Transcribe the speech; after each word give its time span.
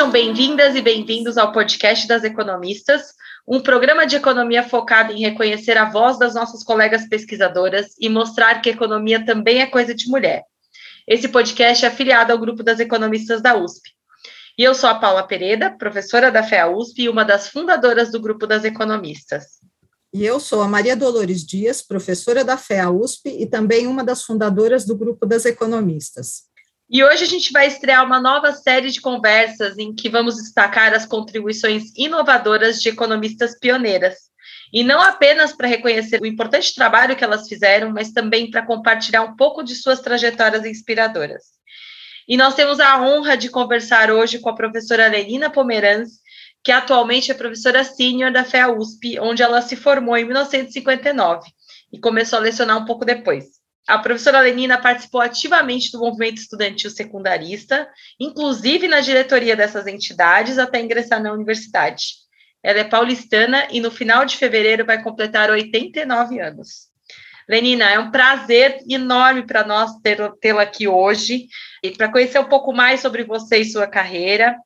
Sejam 0.00 0.12
bem-vindas 0.12 0.74
e 0.74 0.80
bem-vindos 0.80 1.36
ao 1.36 1.52
podcast 1.52 2.08
das 2.08 2.24
economistas, 2.24 3.12
um 3.46 3.60
programa 3.60 4.06
de 4.06 4.16
economia 4.16 4.66
focado 4.66 5.12
em 5.12 5.20
reconhecer 5.20 5.76
a 5.76 5.90
voz 5.90 6.18
das 6.18 6.34
nossas 6.34 6.64
colegas 6.64 7.06
pesquisadoras 7.06 7.88
e 8.00 8.08
mostrar 8.08 8.62
que 8.62 8.70
economia 8.70 9.22
também 9.22 9.60
é 9.60 9.66
coisa 9.66 9.94
de 9.94 10.08
mulher. 10.08 10.42
Esse 11.06 11.28
podcast 11.28 11.84
é 11.84 11.88
afiliado 11.88 12.32
ao 12.32 12.38
grupo 12.38 12.62
das 12.62 12.80
economistas 12.80 13.42
da 13.42 13.54
USP. 13.54 13.90
E 14.56 14.64
eu 14.64 14.74
sou 14.74 14.88
a 14.88 14.94
Paula 14.94 15.22
Pereira, 15.22 15.70
professora 15.70 16.32
da 16.32 16.42
FEA 16.42 16.66
USP 16.70 17.02
e 17.02 17.08
uma 17.10 17.22
das 17.22 17.48
fundadoras 17.48 18.10
do 18.10 18.18
grupo 18.18 18.46
das 18.46 18.64
economistas. 18.64 19.58
E 20.14 20.24
eu 20.24 20.40
sou 20.40 20.62
a 20.62 20.66
Maria 20.66 20.96
Dolores 20.96 21.44
Dias, 21.44 21.82
professora 21.82 22.42
da 22.42 22.56
FEA 22.56 22.90
USP 22.90 23.36
e 23.38 23.46
também 23.46 23.86
uma 23.86 24.02
das 24.02 24.22
fundadoras 24.22 24.86
do 24.86 24.96
grupo 24.96 25.26
das 25.26 25.44
economistas. 25.44 26.49
E 26.92 27.04
hoje 27.04 27.22
a 27.22 27.26
gente 27.26 27.52
vai 27.52 27.68
estrear 27.68 28.04
uma 28.04 28.20
nova 28.20 28.52
série 28.52 28.90
de 28.90 29.00
conversas 29.00 29.78
em 29.78 29.94
que 29.94 30.08
vamos 30.08 30.34
destacar 30.34 30.92
as 30.92 31.06
contribuições 31.06 31.84
inovadoras 31.96 32.82
de 32.82 32.88
economistas 32.88 33.56
pioneiras. 33.56 34.16
E 34.72 34.82
não 34.82 35.00
apenas 35.00 35.52
para 35.52 35.68
reconhecer 35.68 36.20
o 36.20 36.26
importante 36.26 36.74
trabalho 36.74 37.14
que 37.14 37.22
elas 37.22 37.46
fizeram, 37.46 37.92
mas 37.92 38.10
também 38.10 38.50
para 38.50 38.66
compartilhar 38.66 39.22
um 39.22 39.36
pouco 39.36 39.62
de 39.62 39.76
suas 39.76 40.00
trajetórias 40.00 40.66
inspiradoras. 40.66 41.44
E 42.26 42.36
nós 42.36 42.56
temos 42.56 42.80
a 42.80 43.00
honra 43.00 43.36
de 43.36 43.48
conversar 43.48 44.10
hoje 44.10 44.40
com 44.40 44.48
a 44.48 44.56
professora 44.56 45.06
Lenina 45.06 45.48
Pomeranz, 45.48 46.18
que 46.64 46.72
atualmente 46.72 47.30
é 47.30 47.34
professora 47.34 47.84
sênior 47.84 48.32
da 48.32 48.42
FEA 48.42 48.68
USP, 48.68 49.16
onde 49.20 49.44
ela 49.44 49.62
se 49.62 49.76
formou 49.76 50.16
em 50.16 50.24
1959 50.24 51.48
e 51.92 52.00
começou 52.00 52.40
a 52.40 52.42
lecionar 52.42 52.76
um 52.76 52.84
pouco 52.84 53.04
depois. 53.04 53.59
A 53.86 53.98
professora 53.98 54.40
Lenina 54.40 54.80
participou 54.80 55.20
ativamente 55.20 55.90
do 55.90 55.98
movimento 55.98 56.38
estudantil 56.38 56.90
secundarista, 56.90 57.88
inclusive 58.18 58.86
na 58.86 59.00
diretoria 59.00 59.56
dessas 59.56 59.86
entidades, 59.86 60.58
até 60.58 60.80
ingressar 60.80 61.22
na 61.22 61.32
universidade. 61.32 62.20
Ela 62.62 62.80
é 62.80 62.84
paulistana 62.84 63.66
e 63.70 63.80
no 63.80 63.90
final 63.90 64.24
de 64.24 64.36
fevereiro 64.36 64.84
vai 64.84 65.02
completar 65.02 65.50
89 65.50 66.40
anos. 66.40 66.90
Lenina, 67.48 67.90
é 67.90 67.98
um 67.98 68.12
prazer 68.12 68.78
enorme 68.88 69.44
para 69.44 69.66
nós 69.66 69.90
tê-la 70.40 70.62
aqui 70.62 70.86
hoje 70.86 71.48
e 71.82 71.90
para 71.90 72.12
conhecer 72.12 72.38
um 72.38 72.48
pouco 72.48 72.72
mais 72.72 73.00
sobre 73.00 73.24
você 73.24 73.58
e 73.58 73.64
sua 73.64 73.88
carreira. 73.88 74.56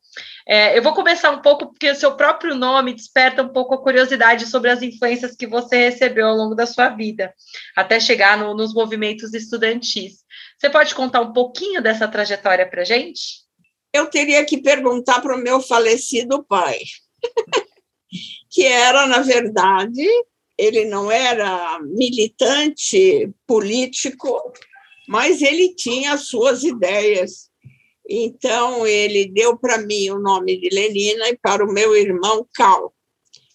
É, 0.46 0.76
eu 0.76 0.82
vou 0.82 0.92
começar 0.92 1.30
um 1.30 1.40
pouco, 1.40 1.68
porque 1.68 1.90
o 1.90 1.94
seu 1.94 2.16
próprio 2.16 2.54
nome 2.54 2.94
desperta 2.94 3.42
um 3.42 3.48
pouco 3.48 3.74
a 3.74 3.82
curiosidade 3.82 4.46
sobre 4.46 4.70
as 4.70 4.82
influências 4.82 5.34
que 5.34 5.46
você 5.46 5.88
recebeu 5.88 6.26
ao 6.26 6.36
longo 6.36 6.54
da 6.54 6.66
sua 6.66 6.90
vida, 6.90 7.32
até 7.74 7.98
chegar 7.98 8.36
no, 8.36 8.54
nos 8.54 8.74
movimentos 8.74 9.32
estudantis. 9.32 10.18
Você 10.58 10.68
pode 10.68 10.94
contar 10.94 11.20
um 11.20 11.32
pouquinho 11.32 11.82
dessa 11.82 12.06
trajetória 12.06 12.68
para 12.68 12.84
gente? 12.84 13.42
Eu 13.92 14.06
teria 14.06 14.44
que 14.44 14.60
perguntar 14.60 15.20
para 15.20 15.34
o 15.34 15.40
meu 15.40 15.60
falecido 15.60 16.44
pai, 16.44 16.78
que 18.50 18.66
era, 18.66 19.06
na 19.06 19.20
verdade, 19.20 20.06
ele 20.58 20.84
não 20.84 21.10
era 21.10 21.78
militante 21.80 23.30
político, 23.46 24.52
mas 25.08 25.42
ele 25.42 25.74
tinha 25.74 26.12
as 26.12 26.26
suas 26.26 26.62
ideias 26.64 27.50
então, 28.08 28.86
ele 28.86 29.27
deu 29.27 29.56
para 29.56 29.78
mim 29.78 30.10
o 30.10 30.19
nome 30.19 30.58
de 30.58 30.69
Lenina 30.69 31.28
e 31.28 31.38
para 31.38 31.64
o 31.64 31.72
meu 31.72 31.97
irmão 31.97 32.47
Karl. 32.55 32.92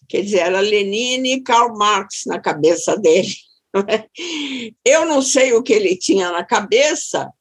Quer 0.08 0.24
dizer, 0.24 0.40
era 0.40 0.60
Lenine 0.60 1.34
e 1.34 1.44
Karl 1.44 1.78
Marx 1.78 2.24
na 2.26 2.40
cabeça 2.40 2.98
dele. 2.98 3.34
Eu 4.84 5.06
não 5.06 5.22
sei 5.22 5.54
o 5.54 5.62
que 5.62 5.74
ele 5.74 5.96
tinha 5.96 6.32
na 6.32 6.44
cabeça, 6.44 7.32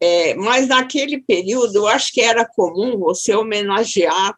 é, 0.00 0.34
mas 0.34 0.66
naquele 0.66 1.20
período 1.20 1.76
eu 1.76 1.86
acho 1.86 2.10
que 2.10 2.22
era 2.22 2.44
comum 2.44 2.98
você 2.98 3.34
homenagear 3.34 4.34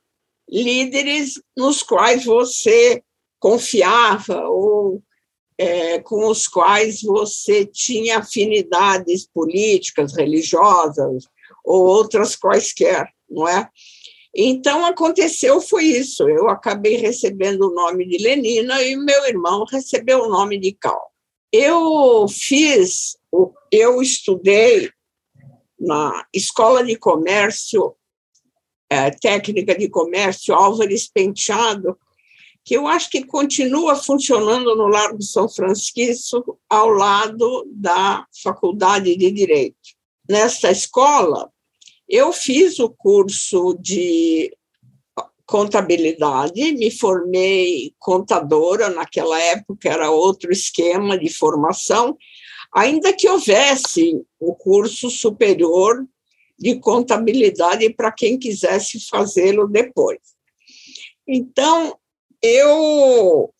líderes 0.50 1.40
nos 1.56 1.84
quais 1.84 2.24
você 2.24 3.00
confiava 3.38 4.48
ou 4.48 5.00
é, 5.56 6.00
com 6.00 6.26
os 6.26 6.48
quais 6.48 7.02
você 7.02 7.64
tinha 7.64 8.18
afinidades 8.18 9.26
políticas, 9.32 10.16
religiosas, 10.16 11.28
ou 11.64 11.84
outras 11.86 12.36
quaisquer, 12.36 13.08
não 13.28 13.48
é? 13.48 13.68
Então, 14.34 14.84
aconteceu 14.86 15.60
foi 15.60 15.84
isso. 15.84 16.28
Eu 16.28 16.48
acabei 16.48 16.96
recebendo 16.96 17.68
o 17.68 17.74
nome 17.74 18.06
de 18.06 18.22
Lenina 18.22 18.82
e 18.82 18.96
meu 18.96 19.26
irmão 19.26 19.64
recebeu 19.64 20.22
o 20.22 20.28
nome 20.28 20.58
de 20.58 20.72
Cal. 20.72 21.12
Eu 21.52 22.26
fiz, 22.28 23.18
eu 23.70 24.00
estudei 24.00 24.90
na 25.78 26.26
Escola 26.32 26.82
de 26.82 26.96
Comércio, 26.96 27.94
é, 28.88 29.10
Técnica 29.10 29.76
de 29.76 29.88
Comércio 29.90 30.54
Álvares 30.54 31.10
Penteado, 31.12 31.98
que 32.64 32.74
eu 32.74 32.86
acho 32.86 33.10
que 33.10 33.24
continua 33.24 33.96
funcionando 33.96 34.74
no 34.76 34.86
Largo 34.86 35.20
São 35.20 35.48
Francisco, 35.48 36.58
ao 36.70 36.88
lado 36.88 37.66
da 37.70 38.24
Faculdade 38.42 39.16
de 39.16 39.30
Direito. 39.30 40.01
Nessa 40.28 40.70
escola, 40.70 41.50
eu 42.08 42.32
fiz 42.32 42.78
o 42.78 42.90
curso 42.90 43.76
de 43.80 44.56
contabilidade, 45.44 46.72
me 46.72 46.90
formei 46.90 47.94
contadora, 47.98 48.88
naquela 48.88 49.38
época 49.38 49.88
era 49.88 50.10
outro 50.10 50.50
esquema 50.50 51.18
de 51.18 51.28
formação, 51.28 52.16
ainda 52.74 53.12
que 53.12 53.28
houvesse 53.28 54.24
o 54.40 54.54
curso 54.54 55.10
superior 55.10 56.06
de 56.58 56.78
contabilidade 56.78 57.92
para 57.92 58.12
quem 58.12 58.38
quisesse 58.38 59.00
fazê-lo 59.08 59.68
depois. 59.68 60.20
Então, 61.26 61.98
eu 62.40 63.52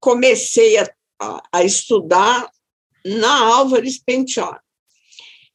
comecei 0.00 0.78
a, 0.78 0.88
a, 1.52 1.64
estudar 1.64 2.50
na 3.04 3.54
Álvares 3.54 3.98
Penteado. 3.98 4.63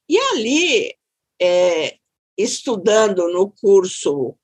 E 0.10 0.18
ali 0.18 0.96
é, 1.40 1.98
estudando 2.36 3.28
no 3.28 3.52
curso, 3.52 4.36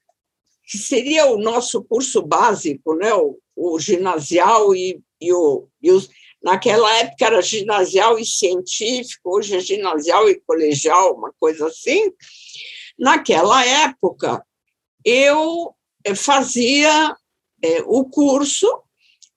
que 0.64 0.78
seria 0.78 1.26
o 1.26 1.38
nosso 1.38 1.84
curso 1.84 2.22
básico, 2.22 2.96
né? 2.96 3.14
o, 3.14 3.40
o 3.56 3.80
ginasial 3.80 4.76
e, 4.76 5.02
e, 5.20 5.34
o, 5.34 5.68
e 5.82 5.92
os, 5.92 6.10
naquela 6.44 6.92
época 6.98 7.26
era 7.26 7.42
ginasial 7.42 8.20
e 8.20 8.26
científico, 8.26 9.36
hoje 9.36 9.56
é 9.56 9.60
ginasial 9.60 10.30
e 10.30 10.40
colegial, 10.42 11.16
uma 11.16 11.34
coisa 11.40 11.68
assim. 11.68 12.12
Naquela 12.98 13.66
época, 13.66 14.46
eu 15.04 15.76
eh, 16.04 16.16
fazia 16.16 17.16
é, 17.62 17.82
o 17.86 18.06
curso 18.06 18.68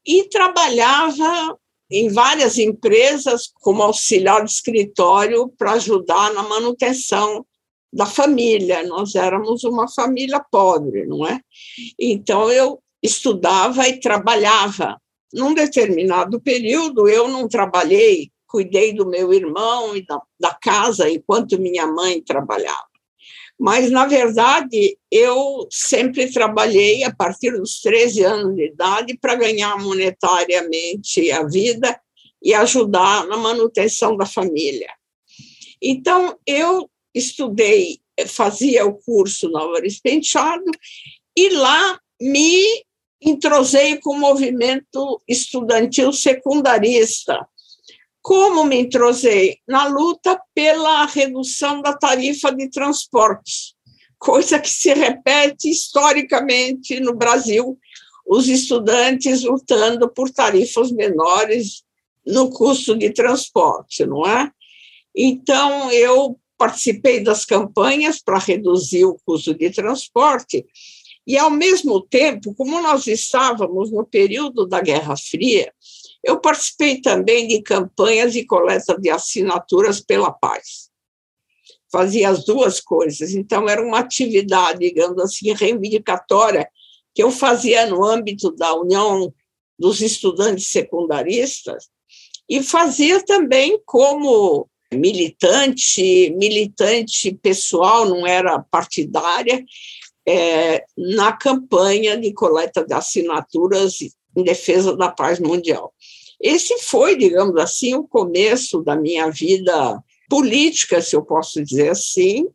e 0.07 0.25
trabalhava 0.25 1.59
em 1.91 2.09
várias 2.11 2.59
empresas 2.59 3.51
como 3.61 3.83
auxiliar 3.83 4.45
de 4.45 4.51
escritório 4.51 5.49
para 5.57 5.73
ajudar 5.73 6.33
na 6.35 6.43
manutenção 6.43 7.45
da 7.93 8.05
família, 8.05 8.87
nós 8.87 9.15
éramos 9.15 9.65
uma 9.65 9.89
família 9.89 10.45
pobre, 10.51 11.07
não 11.07 11.27
é? 11.27 11.41
Então 11.99 12.51
eu 12.51 12.83
estudava 13.03 13.89
e 13.89 13.99
trabalhava. 13.99 15.01
Num 15.33 15.55
determinado 15.55 16.41
período, 16.41 17.09
eu 17.09 17.29
não 17.29 17.49
trabalhei, 17.49 18.31
cuidei 18.47 18.93
do 18.93 19.07
meu 19.07 19.33
irmão 19.33 19.97
e 19.97 20.05
da, 20.05 20.21
da 20.39 20.55
casa 20.55 21.09
enquanto 21.09 21.61
minha 21.61 21.87
mãe 21.87 22.23
trabalhava. 22.23 22.88
Mas, 23.59 23.91
na 23.91 24.07
verdade, 24.07 24.97
eu 25.11 25.67
sempre 25.71 26.31
trabalhei 26.31 27.03
a 27.03 27.13
partir 27.13 27.51
dos 27.51 27.81
13 27.81 28.23
anos 28.23 28.55
de 28.55 28.67
idade 28.67 29.19
para 29.19 29.35
ganhar 29.35 29.77
monetariamente 29.79 31.31
a 31.33 31.43
vida 31.45 32.01
e 32.41 32.55
ajudar 32.55 33.27
na 33.27 33.37
manutenção 33.37 34.17
da 34.17 34.25
família. 34.25 34.91
Então, 35.83 36.39
eu 36.47 36.89
estudei, 37.13 37.99
fazia 38.27 38.87
o 38.87 38.95
curso 38.95 39.57
Álvares 39.57 40.01
Penteado, 40.01 40.71
e 41.37 41.49
lá 41.51 41.99
me 42.21 42.85
entrosei 43.21 43.97
com 43.99 44.11
o 44.11 44.19
movimento 44.19 45.21
estudantil 45.27 46.13
secundarista. 46.13 47.47
Como 48.29 48.63
me 48.63 48.81
entrosei? 48.81 49.57
Na 49.67 49.87
luta 49.87 50.39
pela 50.55 51.07
redução 51.07 51.81
da 51.81 51.95
tarifa 51.95 52.55
de 52.55 52.69
transportes, 52.69 53.73
coisa 54.19 54.59
que 54.59 54.69
se 54.69 54.93
repete 54.93 55.71
historicamente 55.71 57.01
no 57.01 57.15
Brasil, 57.15 57.79
os 58.27 58.47
estudantes 58.47 59.45
lutando 59.45 60.11
por 60.11 60.29
tarifas 60.29 60.93
menores 60.93 61.85
no 62.27 62.51
custo 62.51 62.95
de 62.95 63.09
transporte, 63.15 64.05
não 64.05 64.27
é? 64.27 64.53
Então, 65.17 65.91
eu 65.91 66.39
participei 66.59 67.21
das 67.21 67.47
campanhas 67.47 68.21
para 68.21 68.39
reduzir 68.39 69.07
o 69.07 69.19
custo 69.25 69.55
de 69.55 69.71
transporte, 69.71 70.67
e, 71.27 71.39
ao 71.39 71.51
mesmo 71.51 72.03
tempo, 72.03 72.55
como 72.55 72.79
nós 72.83 73.07
estávamos 73.07 73.91
no 73.91 74.05
período 74.05 74.67
da 74.67 74.83
Guerra 74.83 75.17
Fria, 75.17 75.73
eu 76.29 76.39
participei 76.41 77.01
também 77.01 77.49
de 77.49 77.63
campanhas 77.63 78.37
e 78.37 78.45
coleta 78.45 78.99
de 79.01 79.09
assinaturas 79.09 80.01
pela 80.01 80.31
paz. 80.31 80.89
fazia 81.91 82.29
as 82.29 82.45
duas 82.45 82.83
coisas. 82.83 83.35
Então, 83.35 83.67
era 83.67 83.83
uma 83.83 84.01
atividade, 84.01 84.81
digamos 84.81 85.19
assim, 85.23 85.55
reivindicatória, 85.55 86.69
que 87.15 87.23
eu 87.23 87.31
fazia 87.31 87.87
no 87.87 88.05
âmbito 88.05 88.51
da 88.53 88.75
União 88.75 89.33
dos 89.79 90.03
Estudantes 90.03 90.67
Secundaristas, 90.71 91.89
e 92.47 92.63
fazia 92.63 93.25
também 93.25 93.81
como 93.87 94.69
militante, 94.93 96.31
militante 96.37 97.33
pessoal, 97.33 98.07
não 98.07 98.27
era 98.27 98.59
partidária, 98.59 99.65
é, 100.27 100.85
na 100.95 101.33
campanha 101.33 102.19
de 102.19 102.35
coleta 102.35 102.85
de 102.85 102.93
assinaturas 102.93 103.99
em 104.37 104.43
defesa 104.43 104.95
da 104.95 105.11
paz 105.11 105.39
mundial. 105.39 105.95
Esse 106.41 106.79
foi, 106.79 107.17
digamos 107.17 107.57
assim, 107.57 107.95
o 107.95 108.07
começo 108.07 108.83
da 108.83 108.95
minha 108.95 109.31
vida 109.31 110.03
política, 110.29 111.01
se 111.01 111.17
eu 111.17 111.23
posso 111.23 111.63
dizer 111.65 111.91
assim, 111.91 112.47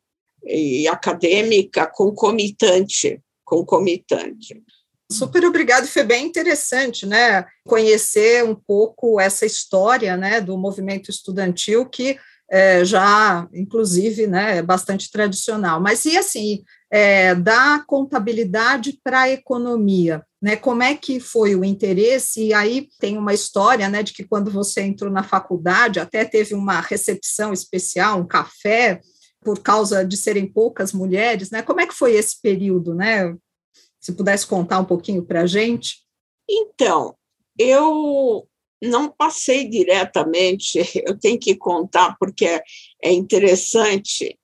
e 0.45 0.87
acadêmica 0.87 1.87
concomitante, 1.87 3.19
concomitante. 3.43 4.61
Super 5.11 5.45
obrigado, 5.45 5.87
foi 5.87 6.03
bem 6.03 6.25
interessante, 6.25 7.05
né? 7.05 7.45
Conhecer 7.65 8.43
um 8.43 8.55
pouco 8.55 9.19
essa 9.19 9.45
história, 9.45 10.17
né, 10.17 10.41
do 10.41 10.57
movimento 10.57 11.09
estudantil 11.11 11.85
que 11.87 12.17
é, 12.49 12.83
já, 12.85 13.47
inclusive, 13.53 14.27
né, 14.27 14.57
é 14.57 14.61
bastante 14.61 15.11
tradicional. 15.11 15.81
Mas 15.81 16.05
e 16.05 16.17
assim, 16.17 16.63
é, 16.91 17.33
da 17.35 17.83
contabilidade 17.87 18.99
para 19.03 19.21
a 19.21 19.29
economia, 19.29 20.23
né? 20.43 20.57
Como 20.57 20.83
é 20.83 20.93
que 20.93 21.21
foi 21.21 21.55
o 21.55 21.63
interesse? 21.63 22.47
E 22.47 22.53
aí 22.53 22.89
tem 22.99 23.17
uma 23.17 23.33
história, 23.33 23.87
né, 23.87 24.03
de 24.03 24.11
que 24.11 24.25
quando 24.25 24.51
você 24.51 24.81
entrou 24.81 25.09
na 25.09 25.23
faculdade, 25.23 26.01
até 26.01 26.25
teve 26.25 26.53
uma 26.53 26.81
recepção 26.81 27.53
especial, 27.53 28.19
um 28.19 28.27
café, 28.27 28.99
por 29.39 29.61
causa 29.61 30.03
de 30.03 30.17
serem 30.17 30.45
poucas 30.45 30.91
mulheres, 30.91 31.49
né? 31.49 31.61
Como 31.61 31.79
é 31.79 31.87
que 31.87 31.93
foi 31.93 32.15
esse 32.15 32.41
período, 32.41 32.93
né? 32.93 33.33
Se 34.01 34.11
pudesse 34.11 34.45
contar 34.45 34.79
um 34.79 34.85
pouquinho 34.85 35.23
para 35.23 35.43
a 35.43 35.47
gente. 35.47 35.99
Então, 36.49 37.15
eu 37.57 38.45
não 38.83 39.09
passei 39.09 39.69
diretamente, 39.69 40.79
eu 41.07 41.17
tenho 41.17 41.39
que 41.39 41.55
contar, 41.55 42.17
porque 42.19 42.61
é 43.01 43.13
interessante 43.13 44.37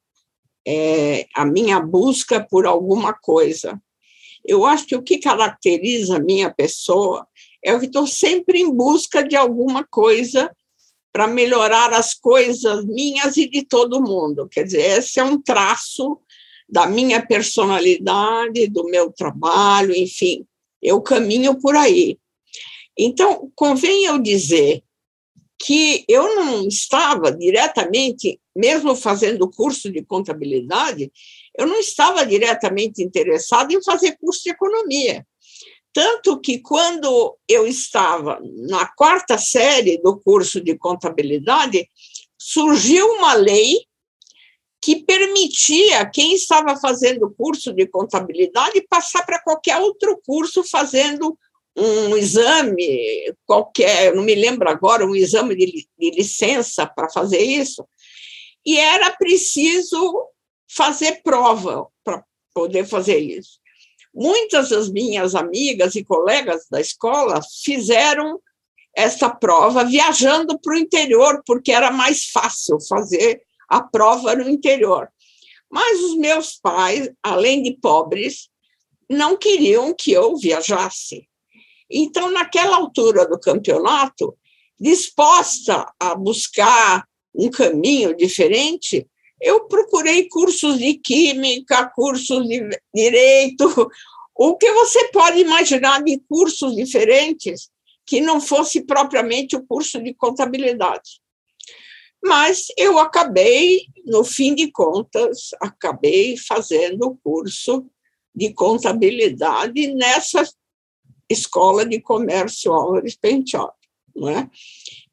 é, 0.66 1.25
a 1.36 1.45
minha 1.45 1.78
busca 1.81 2.40
por 2.40 2.66
alguma 2.66 3.13
coisa. 3.13 3.78
Eu 4.45 4.65
acho 4.65 4.86
que 4.86 4.95
o 4.95 5.01
que 5.01 5.18
caracteriza 5.18 6.18
a 6.18 6.19
minha 6.19 6.51
pessoa 6.51 7.27
é 7.63 7.77
que 7.77 7.86
estou 7.86 8.07
sempre 8.07 8.59
em 8.59 8.71
busca 8.71 9.24
de 9.24 9.36
alguma 9.36 9.86
coisa 9.86 10.51
para 11.12 11.27
melhorar 11.27 11.94
as 11.94 12.13
coisas 12.13 12.86
minhas 12.86 13.36
e 13.38 13.50
de 13.50 13.63
todo 13.63 14.01
mundo. 14.01 14.47
Quer 14.47 14.63
dizer, 14.63 15.00
esse 15.00 15.19
é 15.19 15.24
um 15.24 15.41
traço 15.41 16.19
da 16.68 16.86
minha 16.86 17.25
personalidade, 17.25 18.68
do 18.68 18.86
meu 18.86 19.12
trabalho, 19.12 19.95
enfim, 19.95 20.45
eu 20.81 21.01
caminho 21.01 21.59
por 21.59 21.75
aí. 21.75 22.18
Então, 22.97 23.51
convém 23.56 24.06
eu 24.06 24.19
dizer 24.19 24.83
que 25.62 26.06
eu 26.07 26.35
não 26.35 26.68
estava 26.68 27.31
diretamente, 27.31 28.39
mesmo 28.56 28.95
fazendo 28.95 29.50
curso 29.50 29.92
de 29.92 30.03
contabilidade, 30.03 31.12
eu 31.57 31.68
não 31.68 31.80
estava 31.80 32.25
diretamente 32.25 33.04
interessada 33.04 33.74
em 33.74 33.84
fazer 33.84 34.18
curso 34.18 34.44
de 34.44 34.51
economia. 34.51 35.25
Tanto 35.92 36.40
que, 36.40 36.60
quando 36.60 37.38
eu 37.48 37.68
estava 37.68 38.40
na 38.68 38.88
quarta 38.96 39.38
série 39.38 39.98
do 40.01 40.19
curso 40.19 40.62
de 40.62 40.78
contabilidade, 40.78 41.90
surgiu 42.38 43.06
uma 43.13 43.34
lei 43.34 43.75
que 44.81 45.04
permitia 45.04 46.10
quem 46.10 46.34
estava 46.34 46.75
fazendo 46.78 47.34
curso 47.38 47.74
de 47.74 47.86
contabilidade 47.88 48.86
passar 48.90 49.25
para 49.25 49.42
qualquer 49.42 49.78
outro 49.78 50.22
curso 50.25 50.63
fazendo 50.63 51.38
um 51.75 52.16
exame 52.16 53.34
qualquer, 53.45 54.13
não 54.13 54.24
me 54.24 54.36
lembro 54.36 54.69
agora, 54.69 55.06
um 55.06 55.16
exame 55.16 55.56
de, 55.56 55.88
de 55.98 56.12
licença 56.12 56.86
para 56.86 57.10
fazer 57.10 57.42
isso, 57.42 57.86
e 58.66 58.78
era 58.78 59.12
preciso 59.12 60.28
fazer 60.69 61.21
prova 61.24 61.88
para 62.04 62.24
poder 62.54 62.86
fazer 62.86 63.18
isso. 63.18 63.60
Muitas 64.13 64.69
das 64.69 64.89
minhas 64.89 65.36
amigas 65.36 65.95
e 65.95 66.04
colegas 66.04 66.68
da 66.69 66.80
escola 66.80 67.42
fizeram 67.63 68.39
essa 68.95 69.30
prova 69.30 69.83
viajando 69.83 70.60
para 70.60 70.74
o 70.74 70.77
interior, 70.77 71.42
porque 71.45 71.71
era 71.71 71.92
mais 71.92 72.25
fácil 72.25 72.80
fazer 72.81 73.42
a 73.68 73.81
prova 73.81 74.36
no 74.36 74.50
interior. 74.50 75.10
Mas 75.71 76.00
os 76.01 76.18
meus 76.18 76.56
pais, 76.56 77.10
além 77.21 77.62
de 77.62 77.77
pobres, 77.80 78.50
não 79.10 79.38
queriam 79.38 79.94
que 79.94 80.12
eu 80.12 80.36
viajasse. 80.38 81.27
Então, 81.89 82.31
naquela 82.31 82.77
altura 82.77 83.27
do 83.27 83.39
campeonato, 83.39 84.36
disposta 84.80 85.92
a 86.00 86.16
buscar 86.16 87.07
um 87.33 87.50
caminho 87.50 88.16
diferente, 88.16 89.07
eu 89.41 89.68
procurei 89.68 90.27
cursos 90.27 90.77
de 90.77 90.95
química, 90.95 91.89
cursos 91.95 92.47
de 92.47 92.69
direito, 92.94 93.89
o 94.36 94.56
que 94.56 94.71
você 94.71 95.09
pode 95.09 95.39
imaginar 95.39 96.03
de 96.03 96.19
cursos 96.27 96.75
diferentes 96.75 97.69
que 98.06 98.21
não 98.21 98.41
fosse 98.41 98.81
propriamente 98.81 99.56
o 99.56 99.65
curso 99.65 100.01
de 100.01 100.13
contabilidade. 100.13 101.21
Mas 102.24 102.65
eu 102.77 103.00
acabei, 103.00 103.86
no 104.06 104.24
fim 104.24 104.56
de 104.56 104.71
contas, 104.71 105.50
acabei 105.62 106.35
fazendo 106.35 107.07
o 107.07 107.18
curso 107.18 107.85
de 108.35 108.53
contabilidade 108.53 109.94
nessa 109.94 110.44
Escola 111.30 111.85
de 111.85 112.01
Comércio 112.01 112.74
Álvares 112.74 113.15
Penteado, 113.15 113.74
né? 114.15 114.50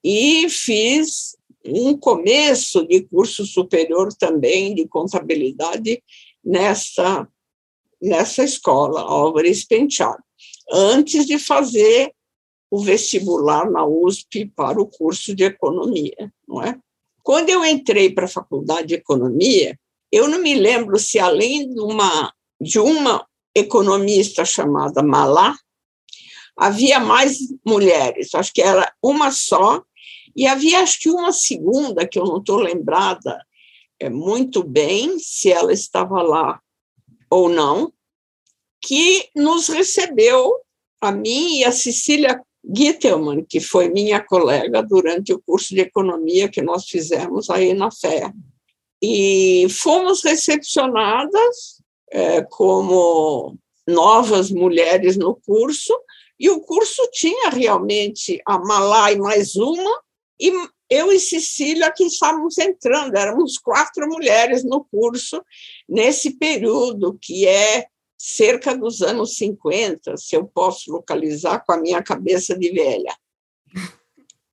E 0.02 0.49
fiz 0.49 1.37
um 1.69 1.97
começo 1.97 2.87
de 2.87 3.03
curso 3.03 3.45
superior 3.45 4.13
também 4.15 4.75
de 4.75 4.87
contabilidade 4.87 6.03
nessa 6.45 7.29
nessa 8.01 8.45
escola 8.45 9.01
Álvares 9.01 9.65
Penteado, 9.65 10.23
antes 10.70 11.27
de 11.27 11.39
fazer 11.39 12.13
o 12.70 12.79
vestibular 12.79 13.70
na 13.70 13.87
USP 13.87 14.46
para 14.55 14.81
o 14.81 14.87
curso 14.87 15.35
de 15.35 15.44
economia, 15.44 16.32
não 16.46 16.63
é? 16.63 16.79
Quando 17.23 17.49
eu 17.49 17.65
entrei 17.65 18.11
para 18.11 18.27
a 18.27 18.29
faculdade 18.29 18.89
de 18.89 18.94
economia, 18.94 19.79
eu 20.13 20.29
não 20.29 20.39
me 20.41 20.55
lembro 20.55 20.99
se 20.99 21.19
além 21.19 21.69
de 21.73 21.81
uma 21.81 22.32
de 22.61 22.79
uma 22.79 23.27
economista 23.55 24.44
chamada 24.44 25.03
Malá, 25.03 25.55
havia 26.56 26.99
mais 26.99 27.39
mulheres, 27.67 28.35
acho 28.35 28.53
que 28.53 28.63
era 28.63 28.93
uma 29.03 29.31
só, 29.31 29.82
e 30.36 30.46
havia 30.46 30.81
acho 30.81 31.00
que 31.00 31.08
uma 31.08 31.32
segunda, 31.32 32.06
que 32.06 32.19
eu 32.19 32.24
não 32.24 32.36
estou 32.36 32.58
lembrada 32.58 33.40
é, 33.98 34.10
muito 34.10 34.62
bem 34.62 35.19
se 35.19 35.50
ela 35.50 35.72
estava 35.72 36.20
lá 36.20 36.60
ou 37.31 37.48
não, 37.48 37.90
que 38.81 39.28
nos 39.34 39.69
recebeu, 39.69 40.60
a 41.00 41.10
mim 41.10 41.58
e 41.58 41.64
a 41.64 41.72
Cecília 41.72 42.40
Gittelman, 42.64 43.44
que 43.44 43.60
foi 43.60 43.88
minha 43.88 44.20
colega 44.20 44.82
durante 44.82 45.32
o 45.32 45.40
curso 45.40 45.74
de 45.74 45.81
economia 45.81 46.48
que 46.48 46.62
nós 46.62 46.86
fizemos 46.88 47.48
aí 47.48 47.74
na 47.74 47.90
FE. 47.90 48.32
E 49.02 49.66
fomos 49.70 50.22
recepcionadas 50.22 51.82
é, 52.10 52.43
como 52.43 53.56
novas 53.86 54.50
mulheres 54.50 55.16
no 55.16 55.36
curso, 55.36 55.96
e 56.38 56.50
o 56.50 56.60
curso 56.60 57.08
tinha 57.12 57.50
realmente 57.50 58.40
a 58.44 58.58
Malai 58.58 59.16
mais 59.16 59.56
uma, 59.56 60.02
e 60.40 60.52
eu 60.88 61.12
e 61.12 61.19
Cecília 61.19 61.93
que 61.93 62.05
estávamos 62.05 62.58
entrando, 62.58 63.16
éramos 63.16 63.58
quatro 63.58 64.06
mulheres 64.08 64.64
no 64.64 64.84
curso 64.84 65.44
nesse 65.88 66.38
período, 66.38 67.19
que 67.20 67.46
é 67.46 67.86
cerca 68.16 68.76
dos 68.76 69.02
anos 69.02 69.36
50, 69.36 70.16
se 70.16 70.36
eu 70.36 70.46
posso 70.46 70.90
localizar 70.93 71.64
com 71.64 71.72
a 71.72 71.76
minha 71.76 72.02
cabeça 72.02 72.56
de 72.56 72.70
velha. 72.70 73.14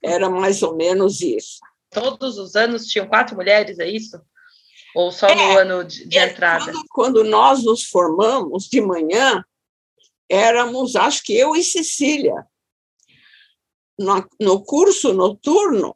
Era 0.02 0.30
mais 0.30 0.62
ou 0.64 0.76
menos 0.76 1.22
isso. 1.22 1.60
Todos 1.90 2.38
os 2.38 2.56
anos 2.56 2.88
tinham 2.88 3.08
quatro 3.08 3.36
mulheres, 3.36 3.80
é 3.80 3.88
isso? 3.88 4.20
Ou 4.96 5.12
só 5.12 5.28
é, 5.28 5.36
no 5.36 5.58
ano 5.58 5.84
de, 5.84 6.08
de 6.08 6.18
é, 6.18 6.30
entrada? 6.30 6.66
Quando, 6.66 6.86
quando 6.90 7.24
nós 7.24 7.64
nos 7.64 7.84
formamos 7.84 8.68
de 8.68 8.82
manhã, 8.82 9.44
éramos, 10.30 10.96
acho 10.96 11.24
que 11.24 11.34
eu 11.34 11.56
e 11.56 11.64
Cecília. 11.64 12.46
No, 13.98 14.64
curso 14.64 15.14
noturno, 15.14 15.96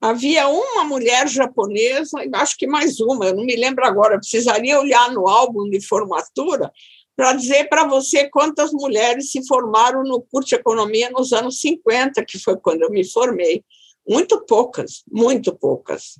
havia 0.00 0.48
uma 0.48 0.84
mulher 0.84 1.28
japonesa, 1.28 2.24
e 2.24 2.30
acho 2.34 2.56
que 2.56 2.66
mais 2.66 3.00
uma, 3.00 3.26
eu 3.26 3.36
não 3.36 3.44
me 3.44 3.56
lembro 3.56 3.84
agora, 3.84 4.18
precisaria 4.18 4.80
olhar 4.80 5.12
no 5.12 5.28
álbum 5.28 5.68
de 5.68 5.80
formatura 5.86 6.72
para 7.16 7.32
dizer 7.32 7.68
para 7.68 7.86
você 7.86 8.28
quantas 8.28 8.72
mulheres 8.72 9.32
se 9.32 9.44
formaram 9.46 10.02
no 10.02 10.20
curso 10.20 10.50
de 10.50 10.54
economia 10.56 11.10
nos 11.10 11.32
anos 11.32 11.58
50, 11.60 12.22
que 12.24 12.38
foi 12.38 12.58
quando 12.58 12.82
eu 12.82 12.90
me 12.90 13.04
formei. 13.10 13.64
muito 14.08 14.44
poucas, 14.44 15.02
muito 15.10 15.52
poucas. 15.52 16.18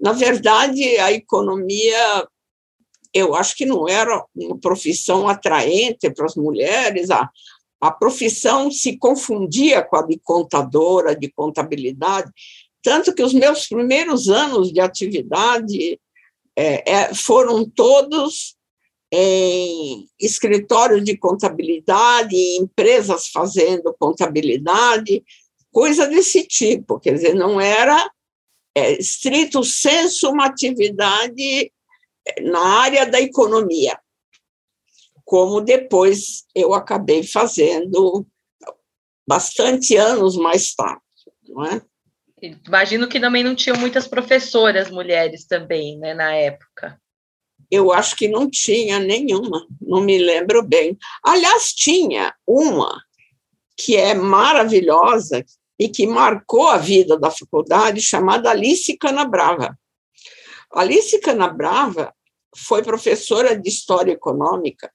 Na 0.00 0.12
verdade, 0.12 0.84
a 0.98 1.10
economia, 1.10 2.28
eu 3.12 3.34
acho 3.34 3.56
que 3.56 3.66
não 3.66 3.88
era 3.88 4.24
uma 4.36 4.56
profissão 4.60 5.26
atraente 5.26 6.10
para 6.10 6.26
as 6.26 6.36
mulheres, 6.36 7.10
a, 7.10 7.28
a 7.80 7.90
profissão 7.90 8.70
se 8.70 8.96
confundia 8.96 9.82
com 9.82 9.96
a 9.96 10.02
de 10.02 10.18
contadora, 10.18 11.14
de 11.14 11.30
contabilidade, 11.30 12.30
tanto 12.82 13.14
que 13.14 13.22
os 13.22 13.32
meus 13.32 13.66
primeiros 13.66 14.28
anos 14.28 14.72
de 14.72 14.80
atividade 14.80 16.00
é, 16.56 16.90
é, 16.90 17.14
foram 17.14 17.68
todos 17.68 18.56
em 19.12 20.06
escritórios 20.20 21.02
de 21.04 21.16
contabilidade, 21.16 22.36
em 22.36 22.62
empresas 22.62 23.28
fazendo 23.28 23.94
contabilidade, 23.98 25.22
coisa 25.72 26.06
desse 26.06 26.46
tipo. 26.46 26.98
Quer 27.00 27.14
dizer, 27.14 27.34
não 27.34 27.60
era 27.60 28.10
é, 28.74 28.92
estrito 28.98 29.64
senso 29.64 30.30
uma 30.30 30.46
atividade 30.46 31.72
é, 32.26 32.42
na 32.42 32.60
área 32.60 33.06
da 33.06 33.20
economia, 33.20 33.98
como 35.28 35.60
depois 35.60 36.46
eu 36.54 36.72
acabei 36.72 37.22
fazendo 37.22 38.26
bastante 39.28 39.94
anos 39.94 40.38
mais 40.38 40.74
tarde, 40.74 41.02
não 41.46 41.66
é? 41.66 41.82
Imagino 42.66 43.06
que 43.06 43.20
também 43.20 43.44
não 43.44 43.54
tinham 43.54 43.76
muitas 43.76 44.08
professoras 44.08 44.90
mulheres 44.90 45.44
também, 45.44 45.98
né, 45.98 46.14
na 46.14 46.34
época. 46.34 46.98
Eu 47.70 47.92
acho 47.92 48.16
que 48.16 48.26
não 48.26 48.48
tinha 48.48 48.98
nenhuma, 48.98 49.66
não 49.82 50.00
me 50.00 50.16
lembro 50.16 50.62
bem. 50.62 50.96
Aliás, 51.22 51.74
tinha 51.74 52.34
uma 52.46 52.98
que 53.76 53.96
é 53.96 54.14
maravilhosa 54.14 55.44
e 55.78 55.90
que 55.90 56.06
marcou 56.06 56.68
a 56.68 56.78
vida 56.78 57.18
da 57.18 57.30
faculdade, 57.30 58.00
chamada 58.00 58.48
Alice 58.48 58.96
Canabrava. 58.96 59.78
Alice 60.72 61.20
Canabrava 61.20 62.14
foi 62.56 62.82
professora 62.82 63.54
de 63.54 63.68
História 63.68 64.12
Econômica 64.12 64.90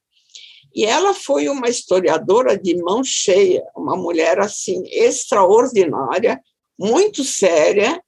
e 0.73 0.85
ela 0.85 1.13
foi 1.13 1.47
uma 1.47 1.69
historiadora 1.69 2.57
de 2.57 2.75
mão 2.81 3.03
cheia, 3.03 3.63
uma 3.75 3.95
mulher 3.95 4.39
assim 4.39 4.83
extraordinária, 4.87 6.41
muito 6.77 7.23
séria, 7.23 8.01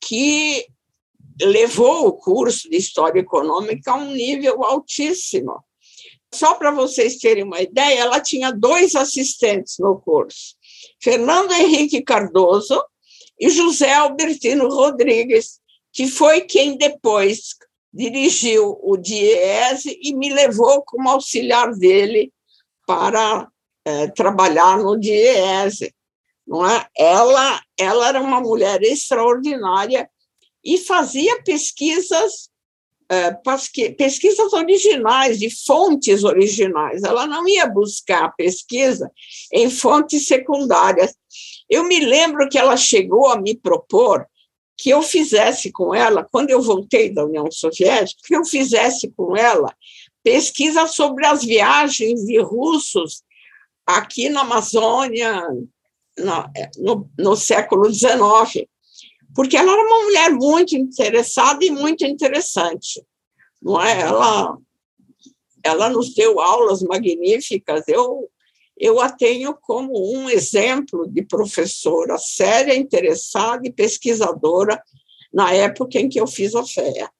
que 0.00 0.66
levou 1.40 2.06
o 2.06 2.12
curso 2.12 2.70
de 2.70 2.76
História 2.76 3.20
Econômica 3.20 3.92
a 3.92 3.96
um 3.96 4.12
nível 4.12 4.62
altíssimo. 4.62 5.64
Só 6.32 6.54
para 6.54 6.70
vocês 6.70 7.16
terem 7.16 7.42
uma 7.42 7.60
ideia, 7.60 8.00
ela 8.00 8.20
tinha 8.20 8.52
dois 8.52 8.94
assistentes 8.94 9.76
no 9.78 10.00
curso, 10.00 10.54
Fernando 11.02 11.52
Henrique 11.52 12.02
Cardoso 12.02 12.80
e 13.38 13.50
José 13.50 13.92
Albertino 13.92 14.68
Rodrigues, 14.68 15.58
que 15.92 16.06
foi 16.06 16.42
quem 16.42 16.76
depois 16.76 17.56
dirigiu 17.92 18.78
o 18.82 18.96
DIESE 18.96 19.98
e 20.02 20.14
me 20.14 20.32
levou 20.32 20.82
como 20.82 21.08
auxiliar 21.08 21.72
dele 21.72 22.32
para 22.86 23.48
é, 23.84 24.08
trabalhar 24.08 24.78
no 24.78 24.98
DIESE. 24.98 25.92
Não 26.46 26.68
é? 26.68 26.86
ela, 26.96 27.60
ela 27.78 28.08
era 28.08 28.20
uma 28.20 28.40
mulher 28.40 28.82
extraordinária 28.82 30.10
e 30.64 30.78
fazia 30.78 31.42
pesquisas 31.42 32.50
é, 33.10 33.32
pesquisas 33.96 34.52
originais, 34.52 35.36
de 35.40 35.50
fontes 35.50 36.22
originais. 36.22 37.02
Ela 37.02 37.26
não 37.26 37.46
ia 37.48 37.66
buscar 37.66 38.32
pesquisa 38.36 39.10
em 39.52 39.68
fontes 39.68 40.28
secundárias. 40.28 41.16
Eu 41.68 41.82
me 41.82 41.98
lembro 41.98 42.48
que 42.48 42.56
ela 42.56 42.76
chegou 42.76 43.26
a 43.26 43.40
me 43.40 43.56
propor 43.56 44.24
que 44.80 44.90
eu 44.90 45.02
fizesse 45.02 45.70
com 45.70 45.94
ela, 45.94 46.26
quando 46.30 46.50
eu 46.50 46.62
voltei 46.62 47.12
da 47.12 47.24
União 47.24 47.50
Soviética, 47.50 48.22
que 48.24 48.34
eu 48.34 48.44
fizesse 48.44 49.10
com 49.16 49.36
ela 49.36 49.74
pesquisa 50.22 50.86
sobre 50.86 51.26
as 51.26 51.42
viagens 51.42 52.24
de 52.24 52.38
russos 52.40 53.22
aqui 53.86 54.28
na 54.28 54.42
Amazônia 54.42 55.42
no, 56.78 57.10
no 57.18 57.36
século 57.36 57.90
XIX 57.90 58.68
porque 59.34 59.56
ela 59.56 59.72
era 59.72 59.82
uma 59.82 60.04
mulher 60.04 60.30
muito 60.32 60.76
interessada 60.76 61.64
e 61.64 61.70
muito 61.70 62.04
interessante, 62.04 63.02
não 63.62 63.80
é? 63.80 64.00
Ela, 64.00 64.58
ela 65.62 65.88
nos 65.88 66.14
deu 66.14 66.40
aulas 66.40 66.82
magníficas. 66.82 67.84
Eu, 67.86 68.28
eu 68.80 68.98
a 68.98 69.10
tenho 69.10 69.54
como 69.54 69.92
um 70.16 70.30
exemplo 70.30 71.06
de 71.06 71.22
professora 71.22 72.16
séria, 72.16 72.74
interessada 72.74 73.68
e 73.68 73.72
pesquisadora 73.72 74.82
na 75.32 75.52
época 75.52 75.98
em 75.98 76.08
que 76.08 76.18
eu 76.18 76.26
fiz 76.26 76.54
a 76.54 76.64
FEA. 76.64 77.10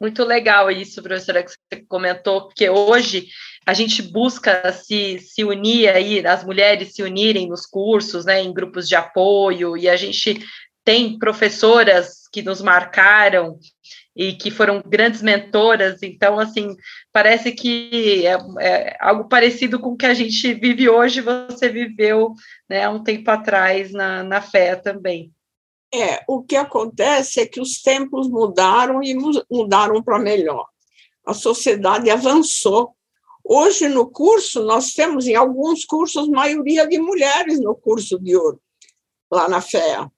Muito 0.00 0.24
legal 0.24 0.70
isso, 0.70 1.02
professora, 1.02 1.42
que 1.42 1.50
você 1.50 1.82
comentou, 1.88 2.42
porque 2.42 2.70
hoje 2.70 3.26
a 3.66 3.74
gente 3.74 4.00
busca 4.02 4.72
se, 4.72 5.18
se 5.18 5.44
unir 5.44 5.88
aí, 5.88 6.24
as 6.26 6.44
mulheres 6.44 6.94
se 6.94 7.02
unirem 7.02 7.48
nos 7.48 7.66
cursos, 7.66 8.24
né, 8.24 8.40
em 8.40 8.52
grupos 8.52 8.88
de 8.88 8.94
apoio, 8.94 9.76
e 9.76 9.88
a 9.88 9.96
gente 9.96 10.44
tem 10.84 11.18
professoras 11.18 12.22
que 12.32 12.42
nos 12.42 12.60
marcaram 12.60 13.58
e 14.14 14.34
que 14.34 14.50
foram 14.50 14.82
grandes 14.84 15.22
mentoras, 15.22 16.02
então, 16.02 16.38
assim, 16.38 16.76
parece 17.12 17.52
que 17.52 18.26
é, 18.26 18.36
é, 18.60 18.96
algo 19.00 19.28
parecido 19.28 19.80
com 19.80 19.90
o 19.90 19.96
que 19.96 20.06
a 20.06 20.14
gente 20.14 20.52
vive 20.54 20.88
hoje, 20.88 21.22
você 21.22 21.68
viveu, 21.68 22.34
né, 22.68 22.88
um 22.88 23.02
tempo 23.02 23.30
atrás 23.30 23.90
na, 23.90 24.22
na 24.22 24.42
fé 24.42 24.76
também. 24.76 25.32
É, 25.94 26.22
o 26.26 26.42
que 26.42 26.56
acontece 26.56 27.40
é 27.40 27.46
que 27.46 27.60
os 27.60 27.82
tempos 27.82 28.28
mudaram 28.28 29.02
e 29.02 29.14
mudaram 29.50 30.02
para 30.02 30.18
melhor. 30.18 30.66
A 31.26 31.34
sociedade 31.34 32.10
avançou. 32.10 32.94
Hoje, 33.44 33.88
no 33.88 34.10
curso, 34.10 34.62
nós 34.64 34.92
temos, 34.92 35.26
em 35.26 35.34
alguns 35.34 35.84
cursos, 35.84 36.28
maioria 36.28 36.86
de 36.86 36.98
mulheres 36.98 37.60
no 37.60 37.74
curso 37.74 38.18
de 38.18 38.36
ouro, 38.36 38.60
lá 39.30 39.48
na 39.48 39.60
FEA. 39.60 40.10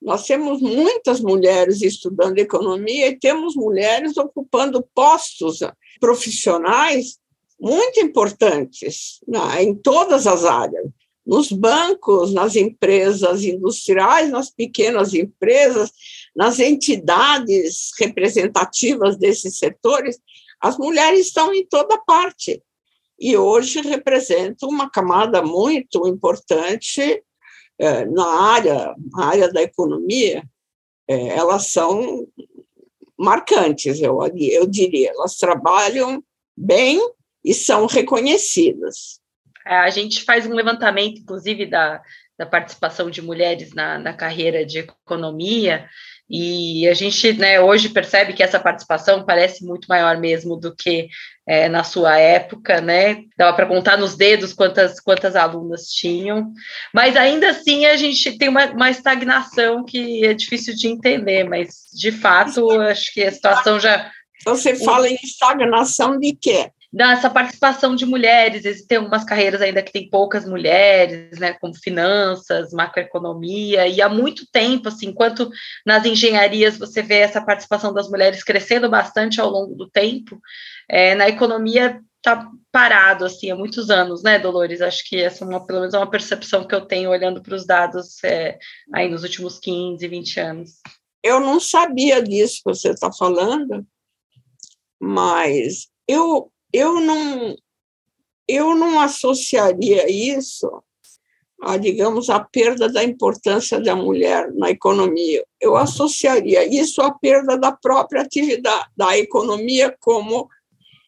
Nós 0.00 0.26
temos 0.26 0.60
muitas 0.60 1.20
mulheres 1.20 1.82
estudando 1.82 2.38
economia 2.38 3.08
e 3.08 3.18
temos 3.18 3.56
mulheres 3.56 4.16
ocupando 4.16 4.86
postos 4.94 5.58
profissionais 5.98 7.18
muito 7.60 8.00
importantes 8.00 9.18
né, 9.26 9.62
em 9.62 9.74
todas 9.74 10.26
as 10.26 10.44
áreas. 10.44 10.86
Nos 11.26 11.52
bancos, 11.52 12.32
nas 12.32 12.56
empresas 12.56 13.42
industriais, 13.44 14.30
nas 14.30 14.50
pequenas 14.50 15.12
empresas, 15.12 15.90
nas 16.34 16.58
entidades 16.58 17.90
representativas 17.98 19.18
desses 19.18 19.58
setores, 19.58 20.18
as 20.60 20.78
mulheres 20.78 21.26
estão 21.26 21.52
em 21.52 21.66
toda 21.66 21.98
parte. 21.98 22.62
E 23.20 23.36
hoje 23.36 23.80
representam 23.80 24.68
uma 24.68 24.88
camada 24.88 25.42
muito 25.42 26.06
importante 26.06 27.22
é, 27.78 28.04
na 28.04 28.26
área, 28.26 28.94
área 29.16 29.52
da 29.52 29.62
economia, 29.62 30.42
é, 31.08 31.28
elas 31.28 31.68
são 31.68 32.26
marcantes, 33.16 34.00
eu, 34.00 34.18
eu 34.36 34.66
diria. 34.66 35.10
Elas 35.10 35.36
trabalham 35.36 36.22
bem 36.56 37.00
e 37.44 37.54
são 37.54 37.86
reconhecidas. 37.86 39.20
É, 39.66 39.76
a 39.76 39.90
gente 39.90 40.24
faz 40.24 40.46
um 40.46 40.54
levantamento, 40.54 41.20
inclusive, 41.20 41.66
da, 41.66 42.02
da 42.38 42.46
participação 42.46 43.10
de 43.10 43.20
mulheres 43.22 43.74
na, 43.74 43.98
na 43.98 44.12
carreira 44.12 44.64
de 44.64 44.78
economia, 44.78 45.88
e 46.30 46.86
a 46.86 46.94
gente 46.94 47.32
né, 47.32 47.58
hoje 47.58 47.88
percebe 47.88 48.34
que 48.34 48.42
essa 48.42 48.60
participação 48.60 49.24
parece 49.24 49.64
muito 49.64 49.86
maior 49.88 50.18
mesmo 50.18 50.56
do 50.56 50.74
que 50.74 51.08
é, 51.46 51.68
na 51.68 51.82
sua 51.82 52.18
época, 52.18 52.82
né? 52.82 53.22
Dava 53.36 53.56
para 53.56 53.66
contar 53.66 53.96
nos 53.96 54.14
dedos 54.14 54.52
quantas, 54.52 55.00
quantas 55.00 55.34
alunas 55.34 55.86
tinham, 55.86 56.52
mas 56.92 57.16
ainda 57.16 57.48
assim 57.48 57.86
a 57.86 57.96
gente 57.96 58.36
tem 58.36 58.48
uma, 58.50 58.66
uma 58.66 58.90
estagnação 58.90 59.84
que 59.84 60.26
é 60.26 60.34
difícil 60.34 60.74
de 60.74 60.88
entender, 60.88 61.44
mas 61.44 61.88
de 61.94 62.12
fato 62.12 62.70
acho 62.82 63.12
que 63.14 63.22
a 63.22 63.32
situação 63.32 63.80
já. 63.80 64.10
Você 64.44 64.76
fala 64.76 65.08
em 65.08 65.18
estagnação 65.22 66.18
de 66.18 66.36
quê? 66.38 66.70
Dessa 66.92 67.28
participação 67.28 67.94
de 67.94 68.06
mulheres. 68.06 68.64
Existem 68.64 68.98
algumas 68.98 69.24
carreiras 69.24 69.60
ainda 69.60 69.82
que 69.82 69.92
tem 69.92 70.08
poucas 70.08 70.46
mulheres, 70.46 71.38
né, 71.38 71.52
como 71.54 71.74
finanças, 71.74 72.72
macroeconomia, 72.72 73.86
e 73.86 74.00
há 74.00 74.08
muito 74.08 74.46
tempo, 74.50 74.88
assim, 74.88 75.08
enquanto 75.08 75.50
nas 75.84 76.04
engenharias 76.04 76.78
você 76.78 77.02
vê 77.02 77.18
essa 77.18 77.40
participação 77.40 77.92
das 77.92 78.08
mulheres 78.08 78.42
crescendo 78.42 78.88
bastante 78.88 79.40
ao 79.40 79.50
longo 79.50 79.74
do 79.74 79.88
tempo, 79.88 80.40
é, 80.88 81.14
na 81.14 81.28
economia 81.28 82.00
está 82.16 82.50
parado, 82.72 83.24
assim, 83.24 83.50
há 83.50 83.56
muitos 83.56 83.90
anos, 83.90 84.22
né, 84.22 84.38
Dolores? 84.38 84.80
Acho 84.80 85.08
que 85.08 85.16
essa 85.16 85.44
é 85.44 85.48
uma, 85.48 85.64
pelo 85.64 85.80
menos 85.80 85.94
é 85.94 85.98
uma 85.98 86.10
percepção 86.10 86.66
que 86.66 86.74
eu 86.74 86.80
tenho 86.80 87.10
olhando 87.10 87.42
para 87.42 87.54
os 87.54 87.64
dados 87.66 88.22
é, 88.24 88.58
aí 88.92 89.08
nos 89.08 89.22
últimos 89.22 89.58
15, 89.58 90.06
20 90.06 90.40
anos. 90.40 90.70
Eu 91.22 91.40
não 91.40 91.60
sabia 91.60 92.22
disso 92.22 92.56
que 92.56 92.74
você 92.74 92.90
está 92.90 93.12
falando, 93.12 93.86
mas 95.00 95.88
eu 96.06 96.50
eu 96.72 97.00
não, 97.00 97.56
eu 98.46 98.74
não 98.74 99.00
associaria 99.00 100.10
isso 100.10 100.82
a, 101.60 101.76
digamos, 101.76 102.30
a 102.30 102.40
perda 102.40 102.88
da 102.88 103.02
importância 103.02 103.80
da 103.80 103.96
mulher 103.96 104.52
na 104.54 104.70
economia. 104.70 105.44
Eu 105.60 105.76
associaria 105.76 106.64
isso 106.64 107.02
à 107.02 107.10
perda 107.12 107.58
da 107.58 107.72
própria 107.72 108.22
atividade, 108.22 108.88
da 108.96 109.18
economia 109.18 109.94
como, 109.98 110.48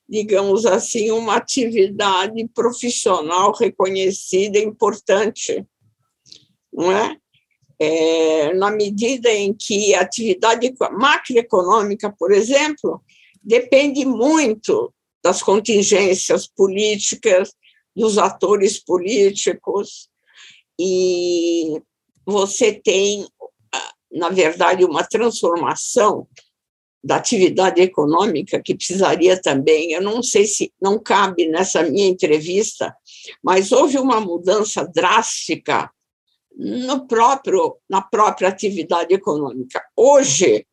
digamos 0.08 0.66
assim, 0.66 1.10
uma 1.12 1.36
atividade 1.36 2.46
profissional 2.48 3.52
reconhecida, 3.52 4.58
importante, 4.58 5.64
não 6.72 6.90
é? 6.90 7.16
é 7.78 8.52
na 8.54 8.72
medida 8.72 9.30
em 9.32 9.54
que 9.54 9.94
a 9.94 10.00
atividade 10.00 10.74
macroeconômica, 10.92 12.12
por 12.18 12.32
exemplo, 12.32 13.00
depende 13.40 14.04
muito 14.04 14.92
das 15.22 15.42
contingências 15.42 16.46
políticas, 16.46 17.52
dos 17.94 18.18
atores 18.18 18.82
políticos, 18.82 20.08
e 20.78 21.80
você 22.24 22.72
tem, 22.72 23.26
na 24.10 24.28
verdade, 24.28 24.84
uma 24.84 25.04
transformação 25.04 26.26
da 27.02 27.16
atividade 27.16 27.80
econômica 27.80 28.60
que 28.62 28.74
precisaria 28.74 29.40
também, 29.40 29.92
eu 29.92 30.02
não 30.02 30.22
sei 30.22 30.46
se 30.46 30.72
não 30.80 30.98
cabe 30.98 31.48
nessa 31.48 31.82
minha 31.82 32.06
entrevista, 32.06 32.94
mas 33.42 33.72
houve 33.72 33.98
uma 33.98 34.20
mudança 34.20 34.86
drástica 34.86 35.90
no 36.56 37.06
próprio 37.06 37.76
na 37.88 38.02
própria 38.02 38.48
atividade 38.48 39.14
econômica. 39.14 39.82
Hoje, 39.96 40.66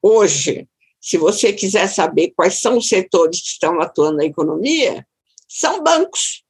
hoje, 0.00 0.68
se 1.02 1.18
você 1.18 1.52
quiser 1.52 1.88
saber 1.88 2.32
quais 2.36 2.60
são 2.60 2.78
os 2.78 2.86
setores 2.86 3.40
que 3.40 3.48
estão 3.48 3.80
atuando 3.80 4.18
na 4.18 4.24
economia, 4.24 5.04
são 5.48 5.82
bancos. 5.82 6.44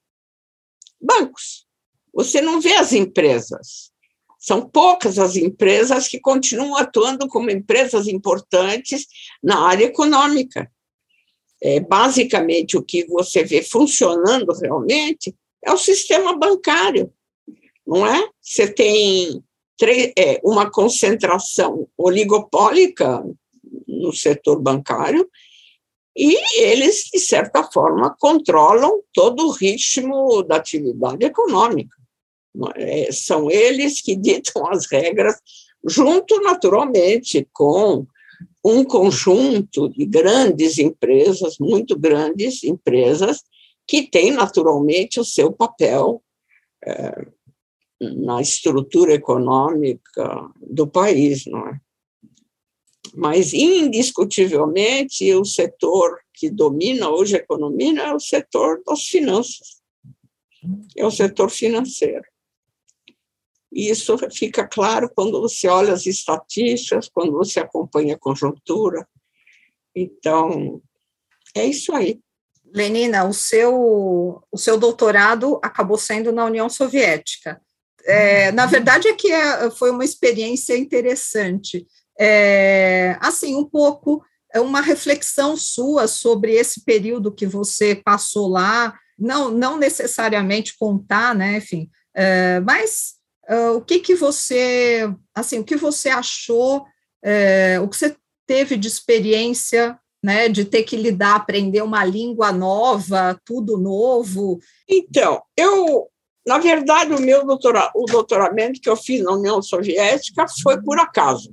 Bancos. 1.01 1.67
Você 2.13 2.43
não 2.43 2.61
vê 2.61 2.75
as 2.75 2.93
empresas. 2.93 3.91
São 4.39 4.69
poucas 4.69 5.19
as 5.19 5.37
empresas 5.37 6.07
que 6.07 6.21
continuam 6.21 6.77
atuando 6.77 7.27
como 7.29 7.51
empresas 7.51 8.07
importantes 8.07 9.07
na 9.43 9.67
área 9.67 9.87
econômica. 9.87 10.71
É, 11.63 11.81
basicamente, 11.81 12.77
o 12.77 12.83
que 12.83 13.07
você 13.07 13.43
vê 13.43 13.63
funcionando 13.63 14.53
realmente 14.53 15.35
é 15.65 15.73
o 15.73 15.79
sistema 15.79 16.37
bancário, 16.37 17.11
não 17.87 18.07
é? 18.07 18.29
Você 18.41 18.69
tem 18.69 19.43
é, 20.19 20.41
uma 20.45 20.71
concentração 20.71 21.89
oligopólica 21.97 23.25
no 24.01 24.13
setor 24.13 24.61
bancário 24.61 25.29
e 26.17 26.37
eles, 26.63 27.09
de 27.13 27.19
certa 27.19 27.65
forma, 27.65 28.15
controlam 28.19 29.03
todo 29.15 29.47
o 29.47 29.51
ritmo 29.51 30.43
da 30.43 30.57
atividade 30.57 31.25
econômica. 31.25 31.97
É? 32.77 33.11
São 33.11 33.51
eles 33.51 34.03
que 34.03 34.15
ditam 34.15 34.67
as 34.69 34.87
regras, 34.87 35.37
junto, 35.87 36.39
naturalmente, 36.43 37.49
com 37.53 38.07
um 38.65 38.85
conjunto 38.85 39.89
de 39.89 40.05
grandes 40.05 40.79
empresas, 40.79 41.57
muito 41.59 41.99
grandes 41.99 42.63
empresas, 42.63 43.43
que 43.87 44.03
têm, 44.03 44.33
naturalmente, 44.33 45.19
o 45.19 45.25
seu 45.25 45.51
papel 45.51 46.23
é, 46.85 47.27
na 48.01 48.41
estrutura 48.41 49.15
econômica 49.15 50.51
do 50.61 50.87
país, 50.87 51.47
não 51.47 51.69
é? 51.69 51.81
Mas, 53.15 53.53
indiscutivelmente, 53.53 55.35
o 55.35 55.45
setor 55.45 56.19
que 56.33 56.51
domina 56.51 57.11
hoje 57.11 57.37
a 57.37 57.39
economia 57.39 58.03
é 58.03 58.15
o 58.15 58.19
setor 58.19 58.83
das 58.87 59.03
finanças, 59.03 59.83
é 60.97 61.05
o 61.05 61.11
setor 61.11 61.51
financeiro. 61.51 62.25
E 63.71 63.89
isso 63.89 64.17
fica 64.31 64.67
claro 64.67 65.11
quando 65.15 65.41
você 65.41 65.69
olha 65.69 65.93
as 65.93 66.07
estatísticas, 66.07 67.09
quando 67.09 67.33
você 67.33 67.61
acompanha 67.61 68.15
a 68.15 68.19
conjuntura. 68.19 69.07
Então, 69.95 70.83
é 71.55 71.65
isso 71.67 71.95
aí. 71.95 72.21
Lenina, 72.75 73.25
o 73.25 73.33
seu, 73.33 74.43
o 74.51 74.59
seu 74.59 74.79
doutorado 74.79 75.61
acabou 75.63 75.99
sendo 75.99 76.33
na 76.33 76.45
União 76.45 76.69
Soviética. 76.69 77.61
É, 78.05 78.51
na 78.53 78.67
verdade, 78.67 79.09
é 79.09 79.15
que 79.15 79.31
é, 79.31 79.71
foi 79.71 79.91
uma 79.91 80.05
experiência 80.05 80.77
interessante 80.77 81.87
é, 82.19 83.17
assim, 83.21 83.55
um 83.55 83.65
pouco 83.65 84.25
é 84.53 84.61
uma 84.61 84.81
reflexão 84.81 85.57
sua 85.57 86.07
sobre 86.07 86.53
esse 86.53 86.85
período 86.85 87.33
que 87.33 87.47
você 87.47 87.95
passou 87.95 88.49
lá, 88.49 88.95
não, 89.19 89.51
não 89.51 89.79
necessariamente 89.79 90.77
contar, 90.79 91.35
né, 91.35 91.57
enfim, 91.57 91.89
é, 92.15 92.61
mas 92.61 93.15
é, 93.49 93.71
o 93.71 93.81
que 93.81 93.99
que 93.99 94.15
você, 94.15 95.13
assim, 95.35 95.59
o 95.59 95.65
que 95.65 95.77
você 95.77 96.09
achou, 96.09 96.85
é, 97.23 97.81
o 97.81 97.89
que 97.89 97.97
você 97.97 98.17
teve 98.47 98.77
de 98.77 98.89
experiência, 98.89 99.99
né, 100.23 100.49
de 100.49 100.65
ter 100.65 100.85
que 100.85 100.97
lidar, 100.97 101.37
aprender 101.37 101.83
uma 101.83 102.05
língua 102.05 102.53
nova, 102.53 103.39
tudo 103.45 103.77
novo? 103.77 104.61
Então, 104.89 105.43
eu, 105.57 106.09
na 106.47 106.59
verdade, 106.59 107.13
o 107.13 107.21
meu 107.21 107.45
doutorado, 107.45 107.91
o 107.95 108.07
doutoramento 108.07 108.81
que 108.81 108.89
eu 108.89 108.97
fiz 108.97 109.23
na 109.23 109.33
União 109.33 109.61
Soviética 109.61 110.47
foi 110.63 110.81
por 110.83 110.99
acaso. 110.99 111.53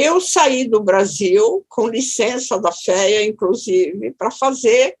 Eu 0.00 0.20
saí 0.20 0.68
do 0.68 0.80
Brasil, 0.80 1.66
com 1.68 1.88
licença 1.88 2.56
da 2.56 2.70
FEA, 2.70 3.26
inclusive, 3.26 4.12
para 4.12 4.30
fazer 4.30 4.96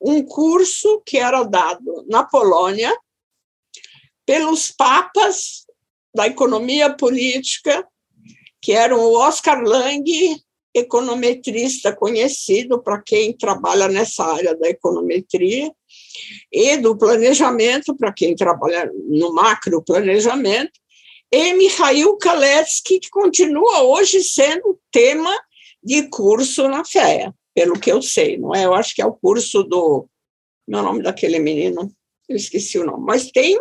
um 0.00 0.22
curso 0.22 1.02
que 1.04 1.18
era 1.18 1.42
dado 1.42 2.06
na 2.08 2.22
Polônia 2.22 2.96
pelos 4.24 4.70
papas 4.70 5.66
da 6.14 6.28
economia 6.28 6.94
política, 6.94 7.84
que 8.62 8.70
eram 8.70 9.00
o 9.00 9.18
Oscar 9.18 9.60
Lang, 9.64 10.40
econometrista 10.72 11.92
conhecido 11.92 12.80
para 12.80 13.02
quem 13.02 13.36
trabalha 13.36 13.88
nessa 13.88 14.24
área 14.24 14.54
da 14.54 14.68
econometria, 14.68 15.72
e 16.52 16.76
do 16.76 16.96
planejamento, 16.96 17.96
para 17.96 18.12
quem 18.12 18.36
trabalha 18.36 18.88
no 19.08 19.34
macro 19.34 19.82
planejamento, 19.82 20.70
e 21.32 21.52
Mikhail 21.54 22.16
Kaletsky, 22.16 23.00
que 23.00 23.10
continua 23.10 23.82
hoje 23.82 24.22
sendo 24.22 24.78
tema 24.92 25.36
de 25.82 26.08
curso 26.08 26.68
na 26.68 26.84
FEA, 26.84 27.34
pelo 27.54 27.78
que 27.78 27.90
eu 27.90 28.00
sei, 28.00 28.36
não 28.36 28.54
é? 28.54 28.64
Eu 28.64 28.74
acho 28.74 28.94
que 28.94 29.02
é 29.02 29.06
o 29.06 29.14
curso 29.14 29.62
do. 29.62 30.08
Meu 30.66 30.82
nome 30.82 31.02
daquele 31.02 31.38
menino, 31.38 31.92
eu 32.28 32.36
esqueci 32.36 32.78
o 32.78 32.84
nome, 32.84 33.04
mas 33.04 33.30
tem. 33.30 33.58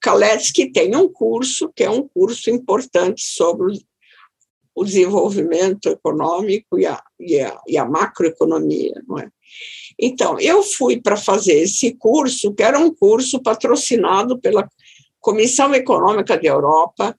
Kaletsky 0.00 0.72
tem 0.72 0.96
um 0.96 1.06
curso, 1.06 1.70
que 1.74 1.84
é 1.84 1.90
um 1.90 2.08
curso 2.08 2.48
importante 2.48 3.22
sobre 3.22 3.78
o 4.74 4.84
desenvolvimento 4.84 5.88
econômico 5.88 6.78
e 6.78 6.86
a, 6.86 7.02
e 7.20 7.40
a, 7.40 7.60
e 7.66 7.78
a 7.78 7.84
macroeconomia, 7.84 9.02
não 9.06 9.18
é? 9.18 9.28
Então, 9.98 10.38
eu 10.38 10.62
fui 10.62 11.00
para 11.00 11.16
fazer 11.16 11.54
esse 11.54 11.94
curso, 11.94 12.52
que 12.52 12.62
era 12.62 12.78
um 12.78 12.94
curso 12.94 13.42
patrocinado 13.42 14.38
pela 14.38 14.68
Comissão 15.26 15.74
Econômica 15.74 16.38
da 16.38 16.46
Europa, 16.46 17.18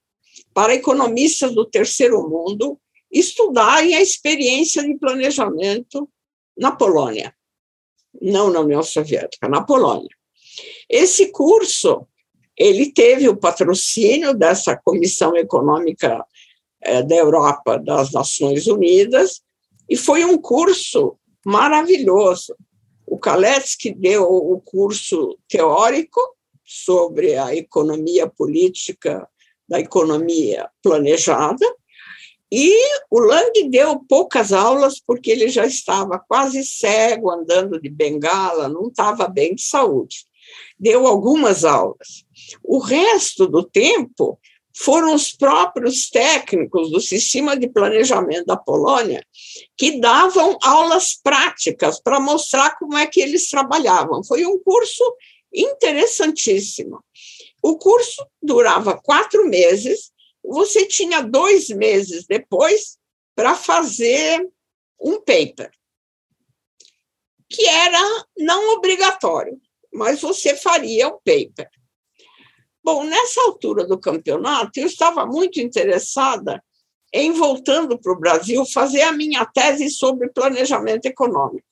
para 0.54 0.74
economistas 0.74 1.54
do 1.54 1.66
terceiro 1.66 2.26
mundo 2.30 2.80
estudarem 3.12 3.96
a 3.96 4.02
experiência 4.02 4.82
de 4.82 4.96
planejamento 4.98 6.10
na 6.58 6.72
Polônia, 6.72 7.36
não 8.22 8.50
na 8.50 8.62
União 8.62 8.82
Soviética, 8.82 9.50
na 9.50 9.62
Polônia. 9.62 10.08
Esse 10.90 11.34
curso, 11.34 12.08
ele 12.56 12.94
teve 12.94 13.28
o 13.28 13.36
patrocínio 13.36 14.34
dessa 14.34 14.78
Comissão 14.78 15.36
Econômica 15.36 16.26
eh, 16.80 17.04
da 17.04 17.16
Europa 17.16 17.78
das 17.78 18.14
Nações 18.14 18.68
Unidas 18.68 19.42
e 19.90 19.98
foi 19.98 20.24
um 20.24 20.38
curso 20.38 21.20
maravilhoso. 21.46 22.56
O 23.06 23.20
Kaletsky 23.20 23.94
deu 23.94 24.24
o 24.24 24.62
curso 24.62 25.38
teórico 25.50 26.37
sobre 26.68 27.38
a 27.38 27.56
economia 27.56 28.28
política 28.28 29.28
da 29.68 29.80
economia 29.80 30.70
planejada, 30.84 31.66
e 32.52 32.74
o 33.12 33.20
Lang 33.20 33.70
deu 33.70 34.00
poucas 34.08 34.54
aulas 34.54 35.02
porque 35.06 35.32
ele 35.32 35.50
já 35.50 35.66
estava 35.66 36.18
quase 36.18 36.64
cego, 36.64 37.30
andando 37.30 37.82
de 37.82 37.90
bengala, 37.90 38.70
não 38.70 38.88
estava 38.88 39.28
bem 39.28 39.54
de 39.54 39.64
saúde. 39.64 40.26
Deu 40.80 41.06
algumas 41.06 41.66
aulas. 41.66 42.26
O 42.64 42.80
resto 42.80 43.48
do 43.48 43.64
tempo 43.64 44.40
foram 44.74 45.14
os 45.14 45.34
próprios 45.34 46.10
técnicos 46.10 46.92
do 46.92 47.02
sistema 47.02 47.58
de 47.58 47.68
planejamento 47.68 48.46
da 48.46 48.56
Polônia 48.56 49.26
que 49.76 50.00
davam 50.00 50.58
aulas 50.64 51.20
práticas 51.22 52.00
para 52.00 52.20
mostrar 52.20 52.78
como 52.78 52.96
é 52.96 53.08
que 53.08 53.20
eles 53.20 53.50
trabalhavam. 53.50 54.24
Foi 54.24 54.46
um 54.46 54.60
curso 54.60 55.04
interessantíssima. 55.54 57.04
O 57.62 57.78
curso 57.78 58.26
durava 58.42 58.98
quatro 58.98 59.48
meses, 59.48 60.12
você 60.44 60.86
tinha 60.86 61.22
dois 61.22 61.70
meses 61.70 62.26
depois 62.26 62.98
para 63.36 63.56
fazer 63.56 64.48
um 65.00 65.20
paper, 65.20 65.72
que 67.50 67.66
era 67.66 68.26
não 68.38 68.76
obrigatório, 68.76 69.60
mas 69.94 70.22
você 70.22 70.56
faria 70.56 71.08
o 71.08 71.20
paper. 71.20 71.70
Bom, 72.84 73.04
nessa 73.04 73.42
altura 73.42 73.86
do 73.86 74.00
campeonato, 74.00 74.80
eu 74.80 74.88
estava 74.88 75.26
muito 75.26 75.60
interessada 75.60 76.64
em, 77.14 77.32
voltando 77.32 78.00
para 78.00 78.14
o 78.14 78.20
Brasil, 78.20 78.66
fazer 78.66 79.02
a 79.02 79.12
minha 79.12 79.46
tese 79.46 79.90
sobre 79.90 80.30
planejamento 80.30 81.06
econômico. 81.06 81.68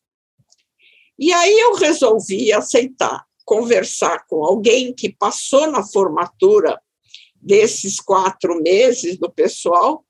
E 1.18 1.32
aí 1.32 1.58
eu 1.58 1.76
resolvi 1.76 2.52
aceitar 2.52 3.26
conversar 3.46 4.26
com 4.28 4.44
alguém 4.44 4.94
que 4.94 5.10
passou 5.10 5.70
na 5.72 5.84
formatura 5.84 6.82
desses 7.36 8.00
quatro 8.00 8.60
meses 8.62 9.18
do 9.18 9.32
pessoal 9.32 10.04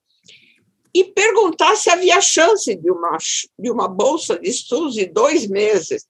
e 0.93 1.03
perguntar 1.03 1.75
se 1.75 1.89
havia 1.89 2.21
chance 2.21 2.73
de 2.73 2.89
uma, 2.89 3.17
de 3.59 3.69
uma 3.69 3.87
bolsa 3.87 4.39
de 4.39 4.49
estudos 4.49 4.93
de 4.93 5.05
dois 5.05 5.45
meses 5.45 6.07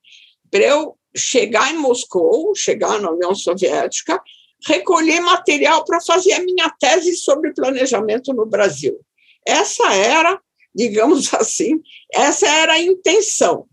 para 0.52 0.64
eu 0.64 0.96
chegar 1.18 1.74
em 1.74 1.78
Moscou, 1.78 2.54
chegar 2.54 3.02
na 3.02 3.10
União 3.10 3.34
Soviética, 3.34 4.22
recolher 4.68 5.22
material 5.22 5.84
para 5.84 6.00
fazer 6.02 6.34
a 6.34 6.44
minha 6.44 6.70
tese 6.80 7.16
sobre 7.16 7.54
planejamento 7.54 8.32
no 8.32 8.46
Brasil. 8.46 9.00
Essa 9.48 9.92
era, 9.94 10.40
digamos 10.74 11.34
assim, 11.36 11.82
essa 12.14 12.48
era 12.48 12.74
a 12.74 12.82
intenção. 12.82 13.68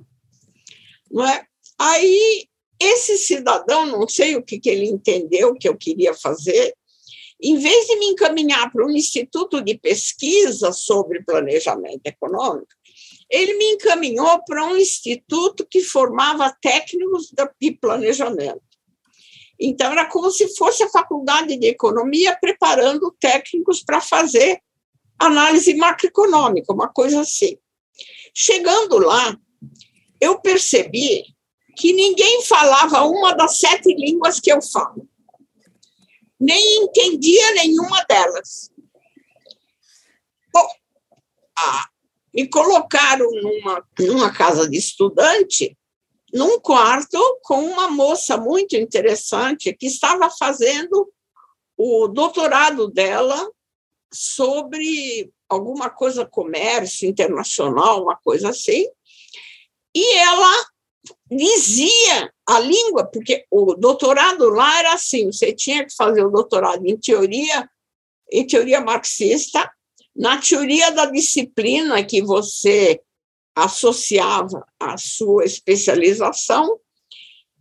Não 1.10 1.26
é? 1.26 1.44
Aí, 1.78 2.48
esse 2.82 3.18
cidadão, 3.18 3.86
não 3.86 4.08
sei 4.08 4.36
o 4.36 4.42
que, 4.42 4.58
que 4.58 4.70
ele 4.70 4.86
entendeu 4.86 5.54
que 5.54 5.68
eu 5.68 5.76
queria 5.76 6.14
fazer, 6.14 6.74
em 7.40 7.58
vez 7.58 7.86
de 7.86 7.96
me 7.96 8.06
encaminhar 8.06 8.70
para 8.70 8.86
um 8.86 8.90
instituto 8.90 9.60
de 9.60 9.76
pesquisa 9.76 10.72
sobre 10.72 11.24
planejamento 11.24 12.02
econômico, 12.04 12.68
ele 13.28 13.54
me 13.54 13.64
encaminhou 13.72 14.44
para 14.44 14.66
um 14.66 14.76
instituto 14.76 15.66
que 15.68 15.80
formava 15.80 16.54
técnicos 16.60 17.32
de 17.60 17.72
planejamento. 17.72 18.62
Então, 19.58 19.90
era 19.92 20.06
como 20.06 20.30
se 20.30 20.54
fosse 20.56 20.82
a 20.82 20.88
faculdade 20.88 21.56
de 21.56 21.66
economia 21.68 22.36
preparando 22.40 23.14
técnicos 23.18 23.82
para 23.82 24.00
fazer 24.00 24.60
análise 25.18 25.74
macroeconômica, 25.74 26.72
uma 26.72 26.88
coisa 26.88 27.20
assim. 27.20 27.56
Chegando 28.34 28.98
lá, 28.98 29.36
eu 30.20 30.40
percebi 30.40 31.24
que 31.76 31.92
ninguém 31.92 32.42
falava 32.42 33.04
uma 33.04 33.34
das 33.34 33.58
sete 33.58 33.94
línguas 33.94 34.40
que 34.40 34.52
eu 34.52 34.60
falo 34.62 35.08
nem 36.42 36.82
entendia 36.82 37.54
nenhuma 37.54 38.04
delas. 38.08 38.68
Bom, 40.52 40.68
ah, 41.56 41.86
me 42.34 42.48
colocaram 42.48 43.30
numa, 43.30 43.86
numa 44.00 44.32
casa 44.32 44.68
de 44.68 44.76
estudante, 44.76 45.78
num 46.32 46.58
quarto, 46.58 47.18
com 47.42 47.64
uma 47.64 47.88
moça 47.88 48.36
muito 48.36 48.74
interessante 48.74 49.72
que 49.72 49.86
estava 49.86 50.28
fazendo 50.30 51.12
o 51.76 52.08
doutorado 52.08 52.90
dela 52.90 53.48
sobre 54.12 55.32
alguma 55.48 55.90
coisa 55.90 56.26
comércio 56.26 57.08
internacional, 57.08 58.02
uma 58.02 58.16
coisa 58.16 58.48
assim, 58.48 58.84
e 59.94 60.16
ela 60.16 60.66
dizia 61.36 62.32
a 62.46 62.60
língua, 62.60 63.04
porque 63.06 63.44
o 63.50 63.74
doutorado 63.74 64.48
lá 64.48 64.78
era 64.78 64.94
assim, 64.94 65.30
você 65.30 65.52
tinha 65.52 65.84
que 65.84 65.94
fazer 65.94 66.24
o 66.24 66.30
doutorado 66.30 66.84
em 66.86 66.96
teoria, 66.96 67.68
em 68.30 68.46
teoria 68.46 68.80
marxista, 68.80 69.70
na 70.14 70.38
teoria 70.38 70.90
da 70.90 71.06
disciplina 71.06 72.04
que 72.04 72.20
você 72.22 73.00
associava 73.54 74.66
à 74.78 74.96
sua 74.96 75.44
especialização, 75.44 76.78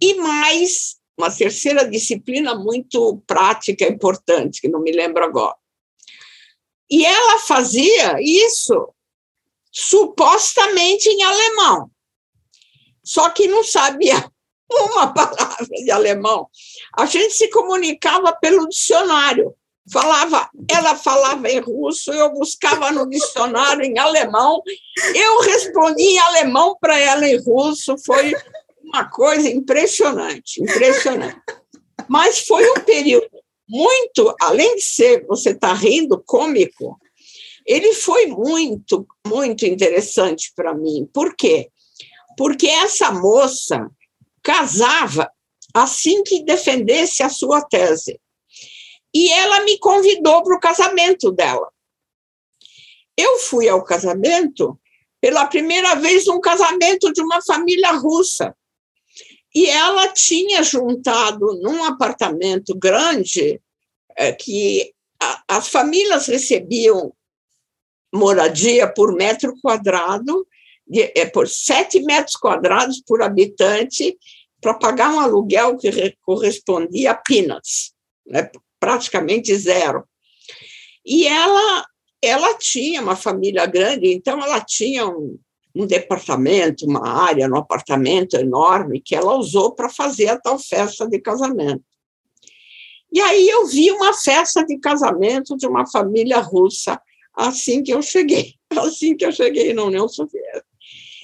e 0.01 0.15
mais 0.15 0.97
uma 1.17 1.29
terceira 1.29 1.87
disciplina 1.87 2.55
muito 2.55 3.21
prática 3.27 3.85
importante, 3.85 4.59
que 4.59 4.67
não 4.67 4.81
me 4.81 4.91
lembro 4.91 5.23
agora. 5.23 5.55
E 6.89 7.05
ela 7.05 7.39
fazia 7.39 8.17
isso 8.19 8.89
supostamente 9.71 11.07
em 11.07 11.23
alemão 11.23 11.91
só 13.11 13.29
que 13.29 13.45
não 13.45 13.61
sabia 13.61 14.23
uma 14.71 15.13
palavra 15.13 15.65
de 15.83 15.91
alemão. 15.91 16.47
A 16.97 17.05
gente 17.05 17.33
se 17.33 17.49
comunicava 17.49 18.31
pelo 18.31 18.69
dicionário. 18.69 19.53
Falava, 19.91 20.49
ela 20.69 20.95
falava 20.95 21.49
em 21.49 21.59
russo, 21.59 22.13
eu 22.13 22.31
buscava 22.31 22.91
no 22.91 23.09
dicionário 23.09 23.83
em 23.83 23.97
alemão, 23.97 24.61
eu 25.13 25.41
respondia 25.41 26.07
em 26.07 26.19
alemão 26.19 26.77
para 26.79 26.97
ela 26.97 27.27
em 27.27 27.37
russo, 27.37 27.95
foi 28.05 28.31
uma 28.81 29.09
coisa 29.09 29.49
impressionante, 29.49 30.61
impressionante. 30.61 31.41
Mas 32.07 32.45
foi 32.45 32.69
um 32.69 32.75
período 32.75 33.27
muito, 33.67 34.33
além 34.39 34.75
de 34.75 34.83
ser, 34.83 35.25
você 35.25 35.49
está 35.49 35.73
rindo, 35.73 36.23
cômico, 36.25 36.97
ele 37.65 37.93
foi 37.93 38.27
muito, 38.27 39.05
muito 39.27 39.65
interessante 39.65 40.53
para 40.55 40.75
mim. 40.75 41.09
Por 41.11 41.35
quê? 41.35 41.69
Porque 42.37 42.67
essa 42.67 43.11
moça 43.11 43.89
casava 44.43 45.31
assim 45.73 46.23
que 46.23 46.43
defendesse 46.43 47.23
a 47.23 47.29
sua 47.29 47.61
tese. 47.61 48.19
E 49.13 49.31
ela 49.31 49.63
me 49.63 49.77
convidou 49.79 50.43
para 50.43 50.55
o 50.55 50.59
casamento 50.59 51.31
dela. 51.31 51.69
Eu 53.17 53.39
fui 53.39 53.67
ao 53.67 53.83
casamento 53.83 54.79
pela 55.19 55.45
primeira 55.45 55.95
vez 55.95 56.25
num 56.25 56.39
casamento 56.39 57.11
de 57.13 57.21
uma 57.21 57.41
família 57.41 57.91
russa. 57.91 58.55
E 59.53 59.67
ela 59.67 60.07
tinha 60.13 60.63
juntado 60.63 61.59
num 61.61 61.83
apartamento 61.83 62.73
grande 62.73 63.61
é, 64.17 64.31
que 64.31 64.93
as 65.47 65.67
famílias 65.67 66.27
recebiam 66.27 67.13
moradia 68.13 68.91
por 68.91 69.13
metro 69.13 69.53
quadrado 69.61 70.47
de, 70.87 71.11
é, 71.15 71.25
por 71.25 71.47
7 71.47 72.01
metros 72.03 72.35
quadrados 72.35 73.01
por 73.05 73.21
habitante 73.21 74.17
para 74.59 74.75
pagar 74.75 75.13
um 75.13 75.19
aluguel 75.19 75.77
que 75.77 76.15
correspondia 76.21 77.11
a 77.11 77.15
peanuts, 77.15 77.93
né, 78.25 78.49
praticamente 78.79 79.55
zero. 79.55 80.03
E 81.03 81.25
ela, 81.25 81.85
ela 82.21 82.57
tinha 82.57 83.01
uma 83.01 83.15
família 83.15 83.65
grande, 83.65 84.13
então 84.13 84.39
ela 84.43 84.61
tinha 84.61 85.07
um, 85.07 85.37
um 85.75 85.85
departamento, 85.85 86.85
uma 86.85 87.07
área 87.07 87.47
no 87.47 87.57
apartamento 87.57 88.35
enorme 88.35 89.01
que 89.01 89.15
ela 89.15 89.35
usou 89.35 89.73
para 89.73 89.89
fazer 89.89 90.27
a 90.27 90.39
tal 90.39 90.59
festa 90.59 91.07
de 91.07 91.19
casamento. 91.19 91.83
E 93.11 93.19
aí 93.19 93.49
eu 93.49 93.65
vi 93.67 93.91
uma 93.91 94.13
festa 94.13 94.63
de 94.63 94.77
casamento 94.77 95.57
de 95.57 95.67
uma 95.67 95.85
família 95.85 96.39
russa 96.39 97.01
assim 97.33 97.83
que 97.83 97.93
eu 97.93 98.01
cheguei, 98.01 98.55
assim 98.77 99.15
que 99.17 99.25
eu 99.25 99.31
cheguei 99.31 99.73
na 99.73 99.83
União 99.83 100.07
Soviética. 100.07 100.70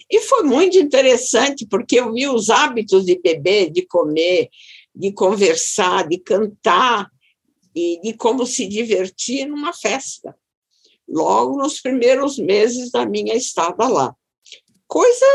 E 0.09 0.21
foi 0.21 0.43
muito 0.43 0.77
interessante, 0.77 1.65
porque 1.65 1.99
eu 1.99 2.13
vi 2.13 2.27
os 2.27 2.49
hábitos 2.49 3.05
de 3.05 3.19
beber, 3.19 3.69
de 3.69 3.85
comer, 3.85 4.49
de 4.95 5.11
conversar, 5.11 6.07
de 6.07 6.17
cantar 6.17 7.09
e 7.75 7.99
de 8.01 8.13
como 8.13 8.45
se 8.45 8.65
divertir 8.67 9.45
numa 9.45 9.73
festa, 9.73 10.35
logo 11.07 11.57
nos 11.57 11.79
primeiros 11.79 12.39
meses 12.39 12.89
da 12.89 13.05
minha 13.05 13.35
estada 13.35 13.87
lá. 13.87 14.15
Coisa 14.87 15.25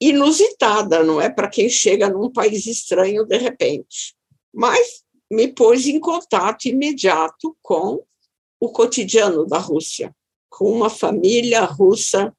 inusitada, 0.00 1.02
não 1.02 1.20
é? 1.20 1.30
Para 1.30 1.48
quem 1.48 1.68
chega 1.68 2.10
num 2.10 2.30
país 2.30 2.66
estranho 2.66 3.24
de 3.24 3.38
repente. 3.38 4.14
Mas 4.52 5.04
me 5.30 5.48
pôs 5.48 5.86
em 5.86 5.98
contato 5.98 6.66
imediato 6.66 7.56
com 7.62 8.04
o 8.60 8.68
cotidiano 8.70 9.46
da 9.46 9.58
Rússia, 9.58 10.14
com 10.50 10.70
uma 10.70 10.90
família 10.90 11.64
russa 11.64 12.34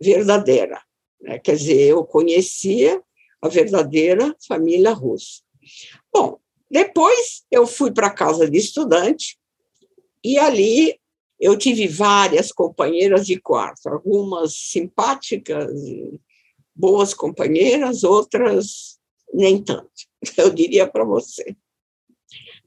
verdadeira. 0.00 0.80
Né? 1.20 1.38
Quer 1.38 1.56
dizer, 1.56 1.88
eu 1.88 2.04
conhecia 2.04 3.02
a 3.42 3.48
verdadeira 3.48 4.34
família 4.46 4.92
russa. 4.92 5.42
Bom, 6.12 6.38
depois 6.70 7.44
eu 7.50 7.66
fui 7.66 7.90
para 7.90 8.10
casa 8.10 8.48
de 8.48 8.58
estudante 8.58 9.38
e 10.24 10.38
ali 10.38 10.98
eu 11.40 11.56
tive 11.56 11.88
várias 11.88 12.52
companheiras 12.52 13.26
de 13.26 13.40
quarto, 13.40 13.88
algumas 13.88 14.54
simpáticas, 14.54 15.72
boas 16.74 17.14
companheiras, 17.14 18.04
outras 18.04 18.98
nem 19.32 19.62
tanto, 19.62 19.90
eu 20.36 20.50
diria 20.50 20.86
para 20.86 21.04
você. 21.04 21.56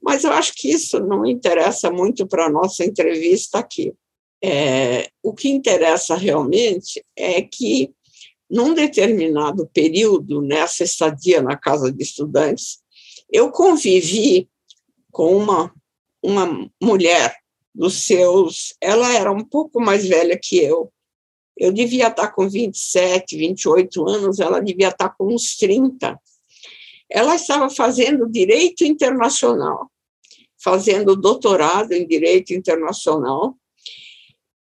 Mas 0.02 0.24
eu 0.24 0.32
acho 0.32 0.52
que 0.54 0.70
isso 0.70 1.00
não 1.00 1.24
interessa 1.24 1.90
muito 1.90 2.26
para 2.26 2.46
a 2.46 2.50
nossa 2.50 2.84
entrevista 2.84 3.58
aqui. 3.58 3.94
É, 4.42 5.08
o 5.22 5.32
que 5.32 5.48
interessa 5.48 6.14
realmente 6.14 7.02
é 7.16 7.40
que 7.40 7.90
num 8.50 8.74
determinado 8.74 9.66
período, 9.72 10.42
nessa 10.42 10.84
estadia 10.84 11.42
na 11.42 11.56
casa 11.56 11.90
de 11.90 12.02
estudantes, 12.02 12.78
eu 13.30 13.50
convivi 13.50 14.48
com 15.10 15.36
uma, 15.36 15.74
uma 16.22 16.70
mulher 16.80 17.34
dos 17.74 18.04
seus. 18.04 18.74
Ela 18.80 19.12
era 19.12 19.32
um 19.32 19.44
pouco 19.44 19.80
mais 19.80 20.06
velha 20.06 20.38
que 20.40 20.58
eu. 20.58 20.92
Eu 21.56 21.72
devia 21.72 22.08
estar 22.08 22.28
com 22.28 22.48
27, 22.48 23.36
28 23.36 24.08
anos, 24.08 24.40
ela 24.40 24.60
devia 24.60 24.88
estar 24.88 25.10
com 25.10 25.32
uns 25.32 25.56
30. 25.56 26.18
Ela 27.10 27.36
estava 27.36 27.70
fazendo 27.70 28.28
direito 28.28 28.84
internacional. 28.84 29.90
fazendo 30.58 31.14
doutorado 31.14 31.92
em 31.92 32.06
Direito 32.06 32.54
Internacional. 32.54 33.54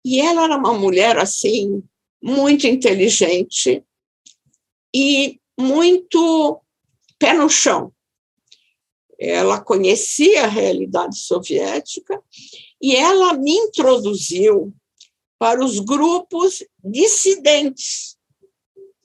E 0.02 0.18
ela 0.18 0.44
era 0.44 0.56
uma 0.56 0.72
mulher, 0.72 1.18
assim, 1.18 1.82
muito 2.22 2.66
inteligente 2.66 3.84
e 4.94 5.40
muito 5.58 6.60
pé 7.18 7.34
no 7.34 7.48
chão. 7.48 7.92
Ela 9.18 9.60
conhecia 9.60 10.44
a 10.44 10.48
realidade 10.48 11.18
soviética 11.18 12.22
e 12.80 12.96
ela 12.96 13.34
me 13.34 13.52
introduziu 13.52 14.74
para 15.38 15.64
os 15.64 15.78
grupos 15.78 16.64
dissidentes 16.82 18.16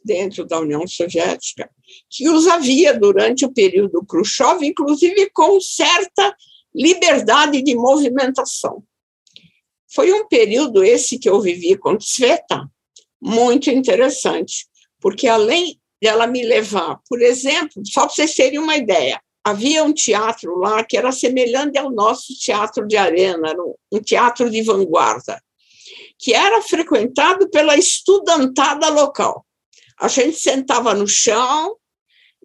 dentro 0.04 0.45
da 0.45 0.60
União 0.60 0.86
Soviética, 0.88 1.69
que 2.10 2.30
os 2.30 2.47
havia 2.47 2.97
durante 2.97 3.43
o 3.45 3.51
período 3.51 4.06
Khrushchev, 4.06 4.63
inclusive 4.63 5.30
com 5.32 5.60
certa 5.60 6.36
liberdade 6.73 7.62
de 7.62 7.73
movimentação. 7.73 8.84
Foi 9.91 10.12
um 10.13 10.28
período 10.28 10.84
esse 10.84 11.17
que 11.17 11.30
eu 11.30 11.41
vivi 11.41 11.75
com 11.78 11.97
Sveta, 11.99 12.69
muito 13.25 13.71
interessante, 13.71 14.67
porque 15.01 15.27
além 15.27 15.81
dela 15.99 16.27
me 16.27 16.43
levar, 16.43 16.99
por 17.09 17.19
exemplo, 17.21 17.81
só 17.83 18.01
para 18.01 18.13
vocês 18.13 18.35
terem 18.35 18.59
uma 18.59 18.77
ideia, 18.77 19.19
havia 19.43 19.83
um 19.83 19.91
teatro 19.91 20.55
lá 20.59 20.83
que 20.83 20.95
era 20.95 21.11
semelhante 21.11 21.77
ao 21.77 21.89
nosso 21.89 22.38
teatro 22.39 22.88
de 22.88 22.95
arena, 22.95 23.51
um 23.91 23.99
teatro 23.99 24.47
de 24.47 24.61
vanguarda, 24.61 25.41
que 26.19 26.35
era 26.35 26.61
frequentado 26.61 27.49
pela 27.49 27.75
estudantada 27.75 28.89
local. 28.89 29.43
A 29.99 30.07
gente 30.07 30.38
sentava 30.38 30.93
no 30.93 31.07
chão 31.07 31.75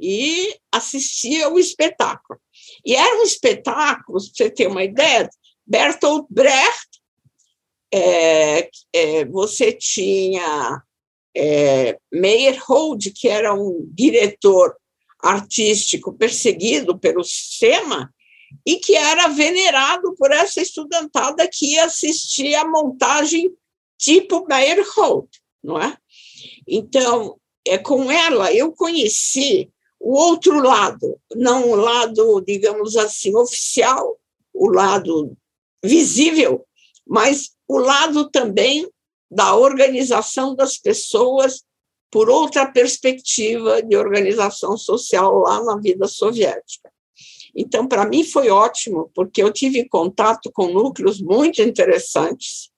e 0.00 0.56
assistia 0.72 1.50
o 1.50 1.58
espetáculo. 1.58 2.40
E 2.86 2.96
era 2.96 3.18
um 3.18 3.22
espetáculo, 3.22 4.18
para 4.18 4.32
você 4.32 4.50
ter 4.50 4.66
uma 4.66 4.82
ideia, 4.82 5.28
Bertolt 5.66 6.26
Brecht, 6.30 6.89
é, 7.92 8.70
é, 8.92 9.24
você 9.24 9.72
tinha 9.72 10.82
é, 11.36 11.98
Meyerhold, 12.12 13.12
que 13.12 13.28
era 13.28 13.54
um 13.54 13.88
diretor 13.92 14.76
artístico 15.22 16.12
perseguido 16.12 16.98
pelo 16.98 17.22
sistema 17.22 18.12
e 18.66 18.76
que 18.76 18.96
era 18.96 19.28
venerado 19.28 20.14
por 20.16 20.30
essa 20.32 20.60
estudantada 20.60 21.48
que 21.50 21.74
ia 21.74 21.84
assistir 21.84 22.54
a 22.54 22.66
montagem 22.66 23.52
tipo 23.98 24.46
Meyerhold, 24.48 25.28
não 25.62 25.80
é? 25.80 25.96
Então, 26.66 27.38
é 27.66 27.76
com 27.76 28.10
ela 28.10 28.52
eu 28.52 28.72
conheci 28.72 29.70
o 30.00 30.14
outro 30.14 30.62
lado, 30.62 31.20
não 31.34 31.70
o 31.70 31.76
lado, 31.76 32.40
digamos 32.40 32.96
assim, 32.96 33.36
oficial, 33.36 34.18
o 34.54 34.68
lado 34.68 35.36
visível, 35.84 36.66
mas 37.10 37.50
o 37.66 37.76
lado 37.76 38.30
também 38.30 38.88
da 39.28 39.56
organização 39.56 40.54
das 40.54 40.78
pessoas 40.78 41.64
por 42.08 42.30
outra 42.30 42.70
perspectiva 42.70 43.82
de 43.82 43.96
organização 43.96 44.76
social 44.76 45.38
lá 45.38 45.62
na 45.64 45.76
vida 45.76 46.06
soviética. 46.06 46.88
Então, 47.54 47.88
para 47.88 48.06
mim 48.06 48.22
foi 48.22 48.48
ótimo, 48.48 49.10
porque 49.12 49.42
eu 49.42 49.52
tive 49.52 49.88
contato 49.88 50.52
com 50.52 50.68
núcleos 50.68 51.20
muito 51.20 51.60
interessantes. 51.60 52.70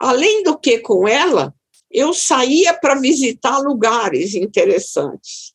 Além 0.00 0.42
do 0.42 0.58
que, 0.58 0.80
com 0.80 1.06
ela, 1.06 1.54
eu 1.88 2.12
saía 2.12 2.74
para 2.74 2.96
visitar 2.96 3.58
lugares 3.58 4.34
interessantes. 4.34 5.52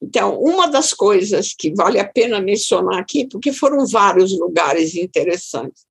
Então, 0.00 0.36
uma 0.40 0.66
das 0.66 0.92
coisas 0.92 1.54
que 1.56 1.72
vale 1.72 2.00
a 2.00 2.08
pena 2.08 2.40
mencionar 2.40 2.98
aqui, 2.98 3.26
porque 3.28 3.52
foram 3.52 3.86
vários 3.86 4.36
lugares 4.36 4.96
interessantes, 4.96 5.86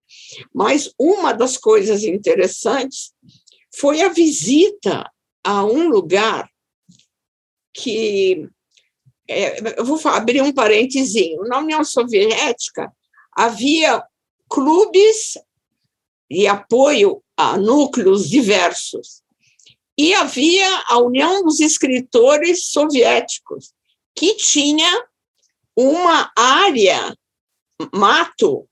mas 0.54 0.94
uma 0.98 1.34
das 1.34 1.58
coisas 1.58 2.04
interessantes 2.04 3.13
foi 3.76 4.02
a 4.02 4.10
visita 4.10 5.10
a 5.44 5.63
um 5.65 5.89
lugar 5.89 6.50
que. 7.74 8.48
É, 9.28 9.80
eu 9.80 9.86
vou 9.86 10.00
abrir 10.12 10.41
um 10.41 10.52
parentezinho. 10.52 11.44
Na 11.44 11.60
União 11.60 11.84
Soviética 11.86 12.91
havia 13.34 14.04
clubes 14.50 15.38
de 16.30 16.48
apoio 16.48 17.24
a 17.38 17.58
núcleos 17.58 18.30
diversos. 18.30 19.22
E 19.98 20.13
havia 20.13 20.84
a 20.88 20.98
União 20.98 21.44
dos 21.44 21.60
Escritores 21.60 22.67
Soviéticos, 22.67 23.74
que 24.15 24.36
tinha 24.36 25.08
uma 25.76 26.32
área, 26.36 27.15
mato, 27.94 28.67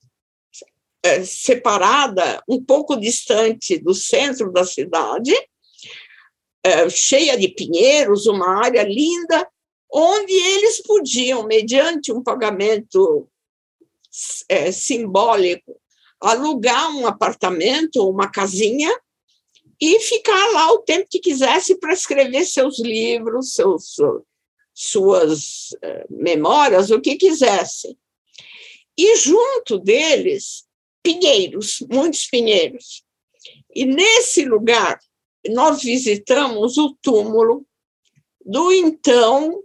é, 1.02 1.24
separada, 1.24 2.42
um 2.48 2.62
pouco 2.62 2.96
distante 2.96 3.78
do 3.78 3.94
centro 3.94 4.52
da 4.52 4.64
cidade, 4.64 5.32
é, 6.62 6.88
cheia 6.90 7.38
de 7.38 7.48
pinheiros, 7.48 8.26
uma 8.26 8.64
área 8.64 8.82
linda, 8.82 9.48
onde 9.92 10.32
eles 10.32 10.82
podiam, 10.82 11.46
mediante 11.46 12.12
um 12.12 12.22
pagamento 12.22 13.28
é, 14.48 14.70
simbólico, 14.70 15.80
alugar 16.20 16.94
um 16.94 17.06
apartamento 17.06 17.96
ou 17.96 18.10
uma 18.10 18.30
casinha 18.30 18.90
e 19.80 19.98
ficar 20.00 20.52
lá 20.52 20.72
o 20.72 20.80
tempo 20.80 21.08
que 21.10 21.18
quisesse 21.18 21.78
para 21.78 21.94
escrever 21.94 22.44
seus 22.44 22.78
livros, 22.78 23.54
seus, 23.54 23.96
suas 24.74 25.70
eh, 25.82 26.06
memórias, 26.10 26.90
o 26.90 27.00
que 27.00 27.16
quisesse. 27.16 27.96
E 28.96 29.16
junto 29.16 29.78
deles, 29.78 30.66
pinheiros, 31.02 31.84
muitos 31.90 32.26
pinheiros. 32.26 33.04
E 33.74 33.84
nesse 33.84 34.44
lugar, 34.44 34.98
nós 35.48 35.82
visitamos 35.82 36.76
o 36.76 36.96
túmulo 37.00 37.66
do 38.44 38.72
então, 38.72 39.62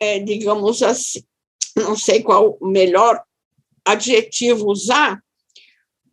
é, 0.00 0.18
digamos 0.18 0.82
assim, 0.82 1.24
não 1.76 1.96
sei 1.96 2.22
qual 2.22 2.58
o 2.60 2.66
melhor 2.66 3.22
adjetivo 3.84 4.70
usar, 4.70 5.22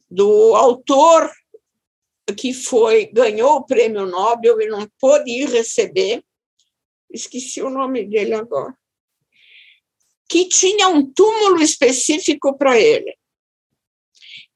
do 0.10 0.56
autor 0.56 1.32
que 2.38 2.54
foi 2.54 3.08
ganhou 3.08 3.58
o 3.58 3.65
prêmio 3.65 4.06
Nobel 4.06 4.62
e 4.62 4.67
não 4.67 4.88
pôde 4.99 5.30
ir 5.30 5.49
receber, 5.49 6.23
esqueci 7.12 7.62
o 7.62 7.69
nome 7.69 8.06
dele 8.06 8.34
agora, 8.34 8.75
que 10.30 10.47
tinha 10.47 10.88
um 10.88 11.12
túmulo 11.12 11.62
específico 11.62 12.58
para 12.58 12.80
ele 12.80 13.15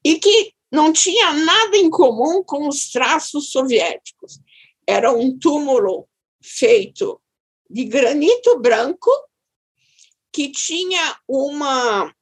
e 0.04 0.18
que 0.18 0.52
não 0.70 0.92
tinha 0.92 1.32
nada 1.32 1.76
em 1.76 1.90
comum 1.90 2.42
com 2.44 2.68
os 2.68 2.90
traços 2.90 3.50
soviéticos. 3.50 4.40
Era 4.86 5.12
um 5.12 5.38
túmulo 5.38 6.08
feito 6.42 7.20
de 7.68 7.84
granito 7.84 8.58
branco 8.60 9.10
que 10.32 10.50
tinha 10.50 11.18
uma 11.28 12.14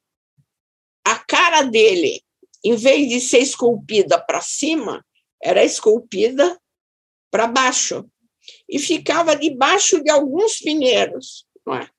a 1.05 1.15
cara 1.15 1.63
dele, 1.63 2.21
em 2.63 2.75
vez 2.75 3.09
de 3.09 3.19
ser 3.19 3.39
esculpida 3.39 4.19
para 4.19 4.41
cima, 4.41 5.03
era 5.41 5.63
esculpida 5.63 6.59
para 7.31 7.47
baixo 7.47 8.05
e 8.67 8.77
ficava 8.77 9.35
debaixo 9.35 10.03
de 10.03 10.09
alguns 10.09 10.57
pinheiros. 10.57 11.47
Não 11.65 11.75
é? 11.75 11.89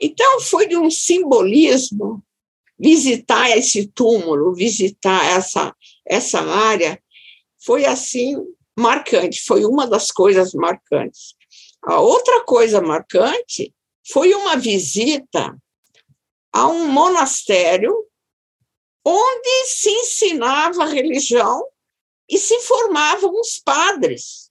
Então, 0.00 0.40
foi 0.40 0.66
de 0.66 0.76
um 0.76 0.90
simbolismo 0.90 2.22
visitar 2.78 3.50
esse 3.56 3.88
túmulo, 3.88 4.54
visitar 4.54 5.24
essa, 5.24 5.74
essa 6.06 6.40
área, 6.40 7.02
foi 7.58 7.84
assim 7.84 8.36
marcante, 8.78 9.42
foi 9.44 9.64
uma 9.64 9.86
das 9.86 10.10
coisas 10.10 10.54
marcantes. 10.54 11.34
A 11.82 12.00
outra 12.00 12.44
coisa 12.44 12.80
marcante 12.80 13.74
foi 14.10 14.32
uma 14.34 14.56
visita 14.56 15.56
a 16.52 16.66
um 16.68 16.88
monastério 16.88 17.94
onde 19.04 19.66
se 19.66 19.90
ensinava 19.90 20.84
a 20.84 20.88
religião 20.88 21.66
e 22.28 22.38
se 22.38 22.60
formavam 22.60 23.32
os 23.40 23.58
padres, 23.58 24.50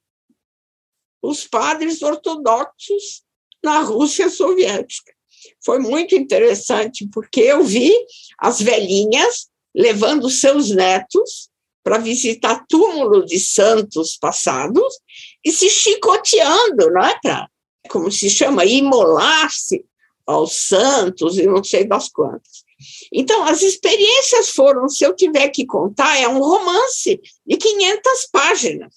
os 1.22 1.48
padres 1.48 2.02
ortodoxos 2.02 3.24
na 3.64 3.80
Rússia 3.82 4.30
soviética. 4.30 5.17
Foi 5.64 5.80
muito 5.80 6.16
interessante, 6.16 7.08
porque 7.14 7.42
eu 7.42 7.64
vi 7.64 7.94
as 8.40 8.62
velhinhas 8.62 9.48
levando 9.76 10.30
seus 10.30 10.70
netos 10.70 11.50
para 11.84 11.98
visitar 11.98 12.66
túmulo 12.68 13.26
de 13.26 13.40
santos 13.40 14.18
passados 14.18 15.00
e 15.44 15.52
se 15.52 15.70
chicoteando, 15.70 16.92
não 16.92 17.02
é? 17.02 17.18
Pra, 17.22 17.48
como 17.90 18.12
se 18.12 18.30
chama, 18.30 18.66
imolar-se 18.66 19.86
aos 20.26 20.68
santos 20.68 21.38
e 21.38 21.46
não 21.46 21.64
sei 21.64 21.86
das 21.86 22.10
quantas. 22.10 22.66
Então, 23.12 23.44
as 23.44 23.62
experiências 23.62 24.50
foram, 24.50 24.90
se 24.90 25.04
eu 25.04 25.16
tiver 25.16 25.48
que 25.50 25.66
contar, 25.66 26.20
é 26.20 26.28
um 26.28 26.40
romance 26.40 27.20
de 27.46 27.58
500 27.58 28.28
páginas, 28.32 28.94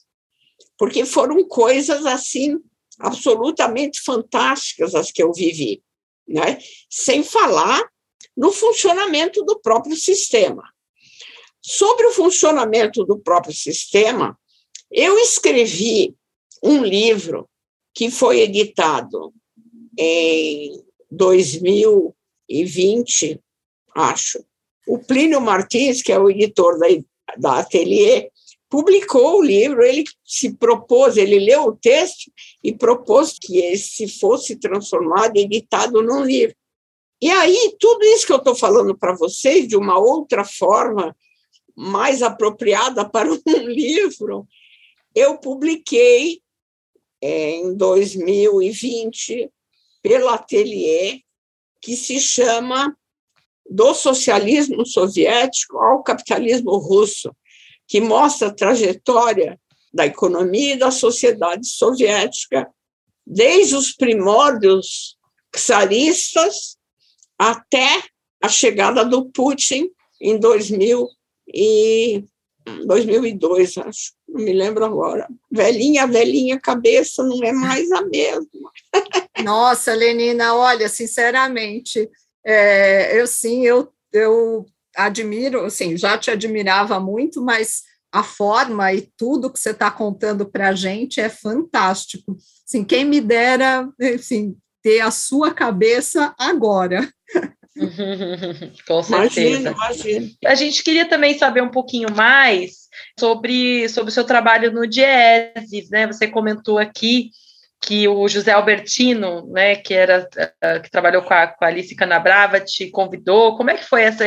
porque 0.77 1.05
foram 1.05 1.47
coisas 1.47 2.05
assim 2.05 2.59
absolutamente 2.99 4.01
fantásticas 4.03 4.95
as 4.95 5.11
que 5.11 5.23
eu 5.23 5.33
vivi, 5.33 5.83
né? 6.31 6.59
Sem 6.89 7.25
falar 7.25 7.83
no 8.37 8.53
funcionamento 8.53 9.43
do 9.45 9.59
próprio 9.59 9.97
sistema. 9.97 10.63
Sobre 11.61 12.07
o 12.07 12.13
funcionamento 12.13 13.05
do 13.05 13.19
próprio 13.19 13.53
sistema, 13.55 14.39
eu 14.91 15.19
escrevi 15.19 16.17
um 16.63 16.83
livro 16.83 17.47
que 17.93 18.11
foi 18.11 18.41
editado 18.41 19.35
em 19.99 20.83
2020, 21.11 23.39
acho. 23.95 24.43
O 24.87 24.99
Plínio 24.99 25.39
Martins, 25.41 26.03
que 26.03 26.13
é 26.13 26.19
o 26.19 26.31
editor 26.31 26.79
da, 26.79 26.87
da 27.37 27.59
Atelier, 27.59 28.31
publicou 28.71 29.39
o 29.39 29.43
livro, 29.43 29.83
ele 29.83 30.05
se 30.25 30.55
propôs, 30.55 31.17
ele 31.17 31.41
leu 31.41 31.65
o 31.65 31.77
texto 31.77 32.31
e 32.63 32.73
propôs 32.73 33.37
que 33.39 33.59
esse 33.59 34.07
fosse 34.07 34.55
transformado, 34.57 35.37
editado 35.37 36.01
num 36.01 36.25
livro. 36.25 36.55
E 37.21 37.29
aí, 37.29 37.77
tudo 37.79 38.03
isso 38.05 38.27
que 38.27 38.33
eu 38.33 38.39
estou 38.39 38.55
falando 38.55 38.97
para 38.97 39.15
vocês, 39.15 39.67
de 39.67 39.77
uma 39.77 39.99
outra 39.99 40.45
forma, 40.45 41.15
mais 41.77 42.23
apropriada 42.23 43.05
para 43.11 43.29
um 43.31 43.69
livro, 43.69 44.47
eu 45.15 45.37
publiquei 45.37 46.41
é, 47.21 47.51
em 47.51 47.75
2020 47.75 49.51
pelo 50.01 50.29
Atelier, 50.29 51.21
que 51.83 51.97
se 51.97 52.21
chama 52.21 52.97
Do 53.69 53.93
Socialismo 53.95 54.87
Soviético 54.87 55.79
ao 55.79 56.03
Capitalismo 56.03 56.77
Russo, 56.77 57.35
que 57.91 58.01
mostra 58.01 58.49
a 58.49 58.55
trajetória 58.55 59.61
da 59.93 60.07
economia 60.07 60.75
e 60.75 60.79
da 60.79 60.93
sociedade 60.93 61.67
soviética 61.67 62.71
desde 63.27 63.75
os 63.75 63.91
primórdios 63.91 65.17
czaristas 65.53 66.79
até 67.37 68.01
a 68.41 68.49
chegada 68.49 69.05
do 69.05 69.29
Putin 69.33 69.91
em 70.21 70.39
2000 70.39 71.09
e 71.53 72.25
2002, 72.87 73.79
acho, 73.79 74.13
não 74.29 74.45
me 74.45 74.53
lembro 74.53 74.85
agora. 74.85 75.27
Velhinha, 75.51 76.07
velhinha, 76.07 76.61
cabeça 76.61 77.25
não 77.25 77.43
é 77.43 77.51
mais 77.51 77.91
a 77.91 78.03
mesma. 78.03 78.71
Nossa, 79.43 79.95
Lenina, 79.95 80.55
olha, 80.55 80.89
sinceramente, 80.89 82.09
é, 82.45 83.21
eu 83.21 83.27
sim, 83.27 83.67
eu, 83.67 83.93
eu 84.13 84.65
admiro, 84.97 85.65
assim, 85.65 85.97
já 85.97 86.17
te 86.19 86.31
admirava 86.31 86.99
muito, 87.01 87.43
mas 87.43 87.83
a 88.13 88.23
forma 88.23 88.93
e 88.93 89.03
tudo 89.17 89.53
que 89.53 89.59
você 89.59 89.71
está 89.71 89.91
contando 89.91 90.51
para 90.51 90.69
a 90.69 90.73
gente 90.73 91.21
é 91.21 91.29
fantástico. 91.29 92.37
Assim, 92.67 92.85
quem 92.85 93.05
me 93.05 93.21
dera, 93.21 93.89
assim, 94.15 94.57
ter 94.83 95.01
a 95.01 95.11
sua 95.11 95.55
cabeça 95.55 96.35
agora. 96.39 97.09
Com 98.87 99.03
certeza. 99.03 99.61
Imagina, 99.61 99.71
imagina. 99.71 100.31
A 100.45 100.55
gente 100.55 100.83
queria 100.83 101.09
também 101.09 101.39
saber 101.39 101.63
um 101.63 101.71
pouquinho 101.71 102.09
mais 102.15 102.89
sobre, 103.19 103.89
sobre 103.89 104.11
o 104.11 104.13
seu 104.13 104.25
trabalho 104.25 104.73
no 104.73 104.87
Dieses, 104.87 105.89
né? 105.91 106.07
Você 106.07 106.27
comentou 106.27 106.79
aqui 106.79 107.31
que 107.81 108.07
o 108.07 108.29
José 108.29 108.53
Albertino, 108.53 109.47
né, 109.51 109.75
que 109.77 109.95
era 109.95 110.29
uh, 110.29 110.83
que 110.83 110.91
trabalhou 110.91 111.23
com 111.23 111.33
a, 111.33 111.47
com 111.47 111.65
a 111.65 111.69
Alice 111.69 111.95
Canabrava, 111.95 112.61
te 112.61 112.91
convidou. 112.91 113.57
Como 113.57 113.71
é 113.71 113.77
que 113.77 113.89
foi 113.89 114.03
essa, 114.03 114.25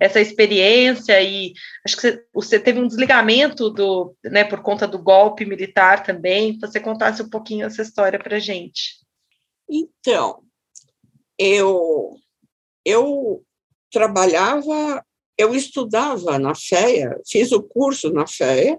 essa 0.00 0.20
experiência? 0.20 1.20
E 1.20 1.52
acho 1.86 1.96
que 1.96 2.02
você, 2.02 2.24
você 2.32 2.58
teve 2.58 2.80
um 2.80 2.88
desligamento 2.88 3.68
do, 3.68 4.16
né, 4.24 4.42
por 4.44 4.62
conta 4.62 4.88
do 4.88 4.98
golpe 4.98 5.44
militar 5.44 6.02
também. 6.02 6.58
Você 6.58 6.80
contasse 6.80 7.22
um 7.22 7.28
pouquinho 7.28 7.66
essa 7.66 7.82
história 7.82 8.18
para 8.18 8.38
gente. 8.38 8.94
Então, 9.68 10.42
eu 11.38 12.16
eu 12.84 13.42
trabalhava, 13.90 15.04
eu 15.38 15.54
estudava 15.54 16.38
na 16.38 16.54
FEA, 16.54 17.18
fiz 17.26 17.50
o 17.52 17.62
curso 17.62 18.12
na 18.12 18.26
FEA, 18.26 18.78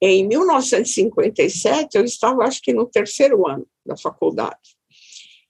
em 0.00 0.26
1957, 0.26 1.96
eu 1.96 2.04
estava, 2.04 2.44
acho 2.44 2.60
que, 2.60 2.72
no 2.72 2.86
terceiro 2.86 3.46
ano 3.46 3.66
da 3.84 3.96
faculdade. 3.96 4.76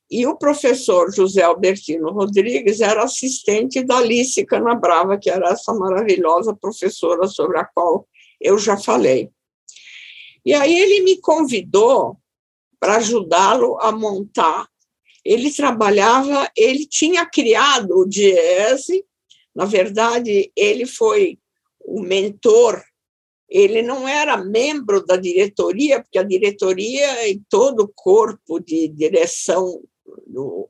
E 0.09 0.25
o 0.27 0.37
professor 0.37 1.13
José 1.13 1.43
Albertino 1.43 2.13
Rodrigues 2.13 2.81
era 2.81 3.03
assistente 3.03 3.83
da 3.83 3.99
Alice 3.99 4.45
Canabrava, 4.47 5.19
que 5.19 5.29
era 5.29 5.51
essa 5.51 5.75
maravilhosa 5.75 6.55
professora 6.55 7.27
sobre 7.27 7.59
a 7.59 7.65
qual 7.65 8.07
eu 8.41 8.57
já 8.57 8.77
falei. 8.77 9.31
E 10.45 10.55
aí 10.55 10.79
ele 10.79 11.01
me 11.01 11.21
convidou 11.21 12.17
para 12.79 12.99
ajudá-lo 12.99 13.81
a 13.81 13.91
montar. 13.91 14.69
Ele 15.25 15.51
trabalhava, 15.51 16.49
ele 16.57 16.87
tinha 16.87 17.27
criado 17.27 17.99
o 17.99 18.07
Diese, 18.07 19.05
na 19.53 19.65
verdade, 19.65 20.53
ele 20.55 20.87
foi 20.87 21.37
o 21.81 22.01
mentor 22.01 22.81
ele 23.49 23.83
não 23.83 24.09
era 24.09 24.37
membro 24.37 25.05
da 25.05 25.17
diretoria, 25.17 26.03
porque 26.03 26.19
a 26.19 26.23
diretoria 26.23 27.29
e 27.29 27.41
todo 27.49 27.85
o 27.85 27.93
corpo 27.95 28.59
de 28.59 28.89
direção 28.89 29.81
do, 30.27 30.69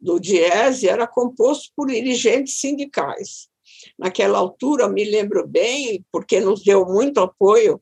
do 0.00 0.18
Diese 0.18 0.88
era 0.88 1.06
composto 1.06 1.72
por 1.74 1.88
dirigentes 1.88 2.60
sindicais. 2.60 3.48
Naquela 3.98 4.38
altura, 4.38 4.88
me 4.88 5.04
lembro 5.04 5.46
bem, 5.46 6.04
porque 6.12 6.40
nos 6.40 6.62
deu 6.62 6.84
muito 6.84 7.18
apoio, 7.20 7.80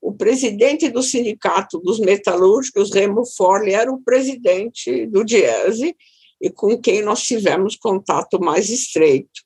o 0.00 0.12
presidente 0.12 0.88
do 0.88 1.02
sindicato 1.02 1.78
dos 1.78 2.00
metalúrgicos, 2.00 2.92
Remo 2.92 3.24
Forli, 3.24 3.72
era 3.72 3.90
o 3.90 4.02
presidente 4.02 5.06
do 5.06 5.24
Diese 5.24 5.96
e 6.42 6.50
com 6.50 6.76
quem 6.76 7.02
nós 7.02 7.22
tivemos 7.22 7.76
contato 7.76 8.40
mais 8.40 8.68
estreito. 8.68 9.40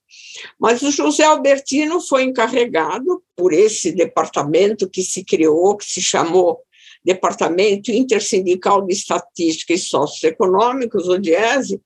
Mas 0.58 0.80
o 0.80 0.90
José 0.90 1.24
Albertino 1.24 2.00
foi 2.00 2.22
encarregado 2.22 3.22
por 3.36 3.52
esse 3.52 3.92
departamento 3.92 4.88
que 4.88 5.02
se 5.02 5.22
criou, 5.22 5.76
que 5.76 5.84
se 5.84 6.00
chamou 6.00 6.58
Departamento 7.04 7.92
Intersindical 7.92 8.82
de 8.84 8.92
Estatística 8.92 9.72
e 9.72 9.78
Socioeconômicos, 9.78 11.06
o 11.06 11.18
DIESE, 11.18 11.80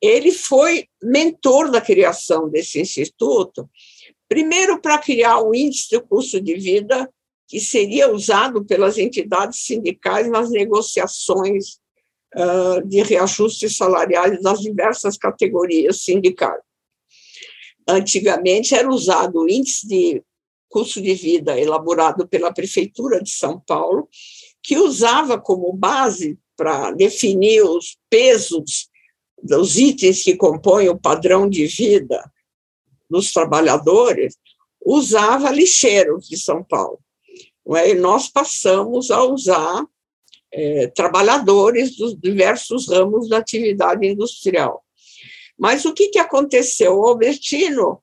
ele 0.00 0.32
foi 0.32 0.86
mentor 1.02 1.70
da 1.70 1.82
criação 1.82 2.48
desse 2.48 2.80
instituto, 2.80 3.68
primeiro 4.26 4.80
para 4.80 4.96
criar 4.96 5.42
o 5.42 5.54
índice 5.54 5.90
de 5.90 6.00
custo 6.00 6.40
de 6.40 6.54
vida 6.54 7.10
que 7.46 7.60
seria 7.60 8.10
usado 8.10 8.64
pelas 8.64 8.96
entidades 8.96 9.66
sindicais 9.66 10.30
nas 10.30 10.50
negociações 10.50 11.78
de 12.86 13.02
reajustes 13.02 13.76
salariais 13.76 14.42
das 14.42 14.60
diversas 14.60 15.16
categorias 15.16 16.02
sindicais 16.02 16.60
antigamente 17.88 18.74
era 18.74 18.88
usado 18.88 19.40
o 19.40 19.48
índice 19.48 19.88
de 19.88 20.22
custo 20.68 21.00
de 21.00 21.14
vida 21.14 21.58
elaborado 21.58 22.28
pela 22.28 22.52
Prefeitura 22.52 23.22
de 23.22 23.30
São 23.30 23.58
Paulo, 23.58 24.06
que 24.62 24.76
usava 24.76 25.40
como 25.40 25.72
base 25.72 26.38
para 26.54 26.90
definir 26.90 27.62
os 27.62 27.96
pesos 28.10 28.90
dos 29.42 29.78
itens 29.78 30.22
que 30.22 30.36
compõem 30.36 30.88
o 30.88 30.98
padrão 30.98 31.48
de 31.48 31.66
vida 31.66 32.30
dos 33.08 33.32
trabalhadores, 33.32 34.36
usava 34.84 35.50
lixeiros 35.50 36.28
de 36.28 36.36
São 36.36 36.62
Paulo. 36.62 37.00
E 37.86 37.94
nós 37.94 38.28
passamos 38.28 39.10
a 39.10 39.22
usar 39.24 39.86
é, 40.52 40.86
trabalhadores 40.88 41.96
dos 41.96 42.18
diversos 42.18 42.88
ramos 42.88 43.28
da 43.28 43.38
atividade 43.38 44.06
industrial. 44.06 44.84
Mas 45.58 45.84
o 45.84 45.92
que, 45.92 46.08
que 46.08 46.18
aconteceu? 46.18 46.96
O 46.96 47.06
Albertino 47.06 48.02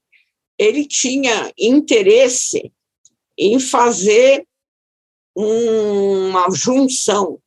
ele 0.58 0.86
tinha 0.86 1.52
interesse 1.58 2.72
em 3.38 3.60
fazer 3.60 4.48
uma 5.36 6.50
junção 6.52 7.40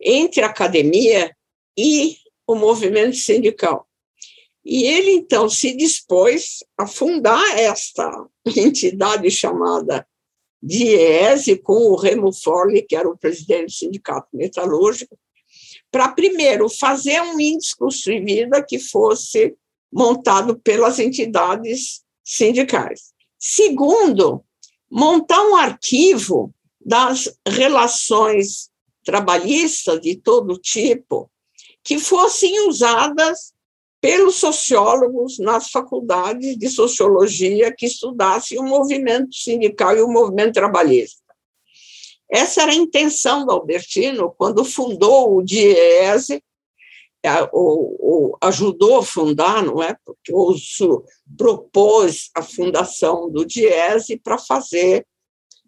entre 0.00 0.42
a 0.42 0.46
academia 0.46 1.34
e 1.76 2.16
o 2.46 2.54
movimento 2.54 3.16
sindical. 3.16 3.86
E 4.64 4.84
ele, 4.84 5.12
então, 5.12 5.48
se 5.48 5.74
dispôs 5.74 6.62
a 6.76 6.86
fundar 6.86 7.58
esta 7.58 8.10
entidade 8.44 9.30
chamada 9.30 10.06
DIESE, 10.62 11.56
com 11.56 11.90
o 11.90 11.96
Remo 11.96 12.32
Forli, 12.32 12.82
que 12.82 12.94
era 12.94 13.08
o 13.08 13.16
presidente 13.16 13.66
do 13.66 13.72
Sindicato 13.72 14.28
Metalúrgico, 14.32 15.18
para, 15.90 16.08
primeiro, 16.08 16.68
fazer 16.68 17.20
um 17.20 17.40
índice 17.40 17.76
custo 17.76 18.10
de 18.10 18.20
vida 18.20 18.64
que 18.66 18.78
fosse 18.78 19.56
montado 19.92 20.58
pelas 20.58 20.98
entidades 20.98 22.02
sindicais. 22.24 23.12
Segundo, 23.38 24.44
montar 24.90 25.42
um 25.48 25.56
arquivo 25.56 26.54
das 26.80 27.32
relações 27.46 28.70
trabalhistas 29.04 30.00
de 30.00 30.16
todo 30.16 30.58
tipo 30.58 31.30
que 31.82 31.98
fossem 31.98 32.68
usadas 32.68 33.52
pelos 34.00 34.36
sociólogos 34.36 35.38
nas 35.38 35.70
faculdades 35.70 36.56
de 36.56 36.68
sociologia 36.68 37.74
que 37.76 37.86
estudassem 37.86 38.58
o 38.58 38.62
movimento 38.62 39.34
sindical 39.34 39.96
e 39.96 40.02
o 40.02 40.08
movimento 40.08 40.54
trabalhista. 40.54 41.20
Essa 42.30 42.62
era 42.62 42.72
a 42.72 42.76
intenção 42.76 43.44
do 43.44 43.52
Albertino 43.52 44.32
quando 44.38 44.64
fundou 44.64 45.36
o 45.36 45.42
DIESE, 45.42 46.42
ou, 47.52 47.96
ou, 48.00 48.38
ajudou 48.40 48.98
a 48.98 49.02
fundar, 49.02 49.62
não 49.62 49.82
é? 49.82 49.94
Porque 50.04 50.32
o 50.32 50.54
propôs 51.36 52.30
a 52.34 52.42
fundação 52.42 53.30
do 53.30 53.44
Diese 53.44 54.16
para 54.16 54.38
fazer 54.38 55.06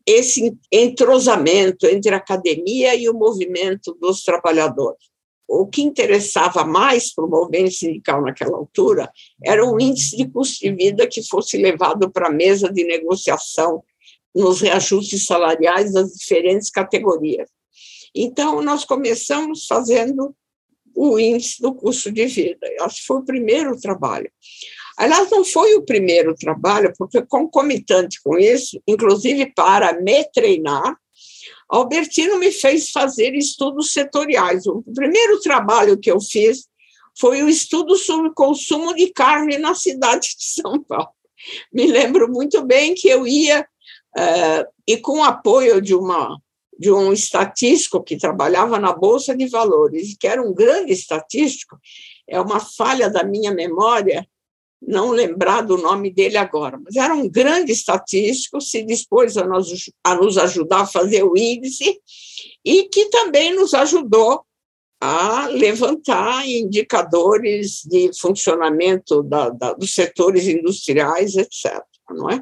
esse 0.06 0.56
entrosamento 0.72 1.86
entre 1.86 2.14
a 2.14 2.18
academia 2.18 2.94
e 2.94 3.08
o 3.08 3.14
movimento 3.14 3.94
dos 4.00 4.22
trabalhadores. 4.22 5.11
O 5.54 5.66
que 5.66 5.82
interessava 5.82 6.64
mais 6.64 7.14
para 7.14 7.26
o 7.26 7.28
movimento 7.28 7.72
sindical 7.72 8.22
naquela 8.22 8.56
altura 8.56 9.12
era 9.44 9.62
o 9.62 9.78
índice 9.78 10.16
de 10.16 10.26
custo 10.26 10.60
de 10.60 10.72
vida 10.72 11.06
que 11.06 11.22
fosse 11.22 11.58
levado 11.58 12.10
para 12.10 12.28
a 12.28 12.32
mesa 12.32 12.72
de 12.72 12.82
negociação 12.84 13.84
nos 14.34 14.62
reajustes 14.62 15.26
salariais 15.26 15.92
das 15.92 16.14
diferentes 16.14 16.70
categorias. 16.70 17.50
Então, 18.14 18.62
nós 18.62 18.86
começamos 18.86 19.66
fazendo 19.66 20.34
o 20.96 21.18
índice 21.18 21.60
do 21.60 21.74
custo 21.74 22.10
de 22.10 22.24
vida. 22.24 22.66
Acho 22.80 23.02
que 23.02 23.06
foi 23.06 23.18
o 23.18 23.24
primeiro 23.24 23.78
trabalho. 23.78 24.32
Aliás, 24.96 25.28
não 25.30 25.44
foi 25.44 25.74
o 25.74 25.84
primeiro 25.84 26.34
trabalho, 26.34 26.94
porque 26.96 27.20
concomitante 27.26 28.22
com 28.22 28.38
isso, 28.38 28.80
inclusive 28.88 29.52
para 29.54 30.00
me 30.00 30.24
treinar, 30.32 30.96
Albertino 31.68 32.38
me 32.38 32.50
fez 32.50 32.90
fazer 32.90 33.34
estudos 33.34 33.92
setoriais. 33.92 34.66
O 34.66 34.82
primeiro 34.94 35.40
trabalho 35.40 35.98
que 35.98 36.10
eu 36.10 36.20
fiz 36.20 36.68
foi 37.18 37.42
o 37.42 37.48
estudo 37.48 37.96
sobre 37.96 38.32
consumo 38.34 38.94
de 38.94 39.12
carne 39.12 39.58
na 39.58 39.74
cidade 39.74 40.28
de 40.36 40.44
São 40.44 40.82
Paulo. 40.82 41.10
Me 41.72 41.86
lembro 41.86 42.30
muito 42.30 42.64
bem 42.64 42.94
que 42.94 43.08
eu 43.08 43.26
ia, 43.26 43.66
uh, 44.16 44.72
e 44.86 44.96
com 44.96 45.18
o 45.18 45.24
apoio 45.24 45.80
de 45.80 45.94
uma 45.94 46.38
de 46.78 46.90
um 46.90 47.12
estatístico 47.12 48.02
que 48.02 48.16
trabalhava 48.16 48.76
na 48.76 48.92
Bolsa 48.92 49.36
de 49.36 49.46
Valores, 49.46 50.16
que 50.18 50.26
era 50.26 50.42
um 50.42 50.52
grande 50.52 50.92
estatístico, 50.92 51.78
é 52.26 52.40
uma 52.40 52.58
falha 52.58 53.08
da 53.08 53.22
minha 53.22 53.52
memória 53.52 54.26
não 54.86 55.10
lembrar 55.10 55.62
do 55.62 55.76
nome 55.78 56.12
dele 56.12 56.36
agora, 56.36 56.78
mas 56.82 56.96
era 56.96 57.14
um 57.14 57.28
grande 57.28 57.72
estatístico, 57.72 58.60
se 58.60 58.82
dispôs 58.82 59.36
a 59.36 59.46
nos, 59.46 59.90
a 60.02 60.14
nos 60.14 60.36
ajudar 60.36 60.82
a 60.82 60.86
fazer 60.86 61.22
o 61.22 61.36
índice 61.36 62.00
e 62.64 62.84
que 62.84 63.06
também 63.06 63.54
nos 63.54 63.74
ajudou 63.74 64.44
a 65.00 65.46
levantar 65.48 66.48
indicadores 66.48 67.82
de 67.84 68.10
funcionamento 68.20 69.22
da, 69.22 69.50
da, 69.50 69.72
dos 69.72 69.94
setores 69.94 70.46
industriais, 70.46 71.36
etc. 71.36 71.82
Não 72.10 72.30
é? 72.30 72.40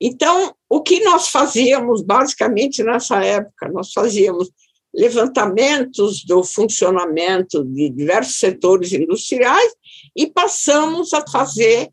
Então, 0.00 0.54
o 0.68 0.80
que 0.80 1.00
nós 1.00 1.28
fazíamos 1.28 2.02
basicamente 2.02 2.82
nessa 2.82 3.24
época? 3.24 3.68
Nós 3.68 3.92
fazíamos 3.92 4.50
levantamentos 4.94 6.24
do 6.24 6.44
funcionamento 6.44 7.64
de 7.64 7.88
diversos 7.88 8.36
setores 8.36 8.92
industriais 8.92 9.72
e 10.16 10.26
passamos 10.26 11.12
a 11.12 11.26
fazer 11.26 11.90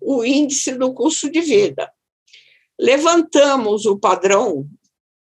o 0.00 0.24
índice 0.24 0.72
do 0.72 0.92
custo 0.92 1.30
de 1.30 1.40
vida. 1.40 1.90
Levantamos 2.78 3.86
o 3.86 3.98
padrão 3.98 4.66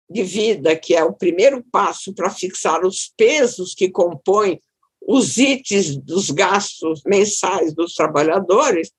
de 0.09 0.23
vida, 0.23 0.77
que 0.77 0.95
é 0.95 1.05
o 1.05 1.13
primeiro 1.13 1.63
passo 1.71 2.15
para 2.15 2.31
fixar 2.31 2.85
os 2.85 3.13
pesos 3.17 3.75
que 3.75 3.91
compõem 3.91 4.61
os 5.07 5.37
itens 5.39 5.97
dos 5.97 6.31
gastos 6.31 7.03
mensais 7.05 7.75
dos 7.75 7.95
trabalhadores, 7.95 8.93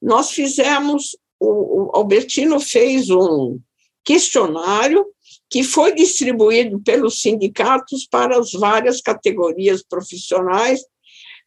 nós 0.00 0.30
fizemos 0.30 1.16
o, 1.38 1.90
Albertino 1.92 2.60
fez 2.60 3.10
um 3.10 3.58
questionário 4.04 5.04
que 5.50 5.64
foi 5.64 5.94
distribuído 5.94 6.80
pelos 6.80 7.20
sindicatos 7.20 8.06
para 8.06 8.38
as 8.38 8.52
várias 8.52 9.00
categorias 9.00 9.82
profissionais, 9.82 10.80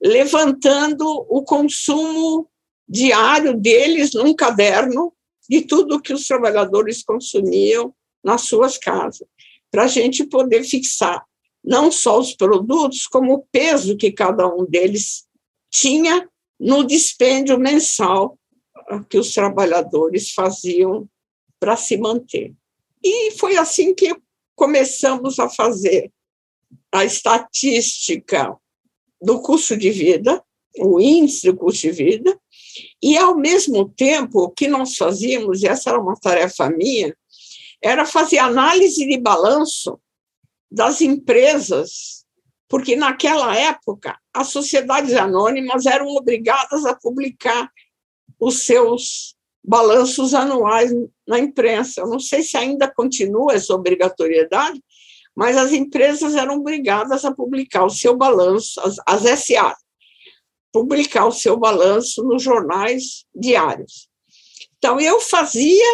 levantando 0.01 1.05
o 1.29 1.43
consumo 1.43 2.49
diário 2.87 3.55
deles 3.55 4.13
num 4.13 4.33
caderno 4.33 5.13
de 5.49 5.61
tudo 5.61 6.01
que 6.01 6.13
os 6.13 6.27
trabalhadores 6.27 7.03
consumiam 7.03 7.93
nas 8.23 8.41
suas 8.41 8.77
casas, 8.77 9.27
para 9.71 9.83
a 9.83 9.87
gente 9.87 10.25
poder 10.25 10.63
fixar 10.63 11.23
não 11.63 11.91
só 11.91 12.19
os 12.19 12.33
produtos, 12.33 13.07
como 13.07 13.33
o 13.33 13.45
peso 13.51 13.97
que 13.97 14.11
cada 14.11 14.47
um 14.47 14.65
deles 14.65 15.25
tinha 15.71 16.29
no 16.59 16.83
dispêndio 16.83 17.57
mensal 17.57 18.37
que 19.09 19.17
os 19.17 19.33
trabalhadores 19.33 20.31
faziam 20.31 21.09
para 21.59 21.75
se 21.75 21.97
manter. 21.97 22.53
E 23.03 23.31
foi 23.31 23.57
assim 23.57 23.95
que 23.95 24.15
começamos 24.55 25.39
a 25.39 25.49
fazer 25.49 26.11
a 26.91 27.03
estatística 27.03 28.55
do 29.21 29.41
custo 29.41 29.75
de 29.77 29.89
vida, 29.89 30.43
o 30.77 30.99
índice 30.99 31.47
do 31.51 31.57
custo 31.57 31.81
de 31.81 31.91
vida, 31.91 32.39
e, 33.01 33.17
ao 33.17 33.35
mesmo 33.37 33.87
tempo, 33.89 34.43
o 34.43 34.49
que 34.49 34.67
nós 34.67 34.97
fazíamos, 34.97 35.63
e 35.63 35.67
essa 35.67 35.89
era 35.89 35.99
uma 35.99 36.15
tarefa 36.15 36.69
minha, 36.69 37.15
era 37.81 38.05
fazer 38.05 38.39
análise 38.39 39.05
de 39.07 39.17
balanço 39.17 39.99
das 40.69 41.01
empresas, 41.01 42.25
porque 42.67 42.95
naquela 42.95 43.55
época 43.55 44.17
as 44.33 44.47
sociedades 44.47 45.13
anônimas 45.13 45.85
eram 45.85 46.07
obrigadas 46.07 46.85
a 46.85 46.95
publicar 46.95 47.69
os 48.39 48.65
seus 48.65 49.35
balanços 49.63 50.33
anuais 50.33 50.91
na 51.27 51.39
imprensa. 51.39 52.01
Eu 52.01 52.07
não 52.07 52.19
sei 52.19 52.43
se 52.43 52.57
ainda 52.57 52.91
continua 52.91 53.53
essa 53.53 53.73
obrigatoriedade, 53.73 54.81
mas 55.35 55.57
as 55.57 55.73
empresas 55.73 56.35
eram 56.35 56.55
obrigadas 56.55 57.25
a 57.25 57.33
publicar 57.33 57.83
o 57.83 57.89
seu 57.89 58.15
balanço, 58.15 58.79
as, 58.81 58.95
as 59.05 59.39
SA, 59.39 59.75
publicar 60.71 61.25
o 61.25 61.31
seu 61.31 61.57
balanço 61.57 62.23
nos 62.23 62.41
jornais 62.41 63.25
diários. 63.35 64.07
Então, 64.77 64.99
eu 64.99 65.19
fazia 65.19 65.85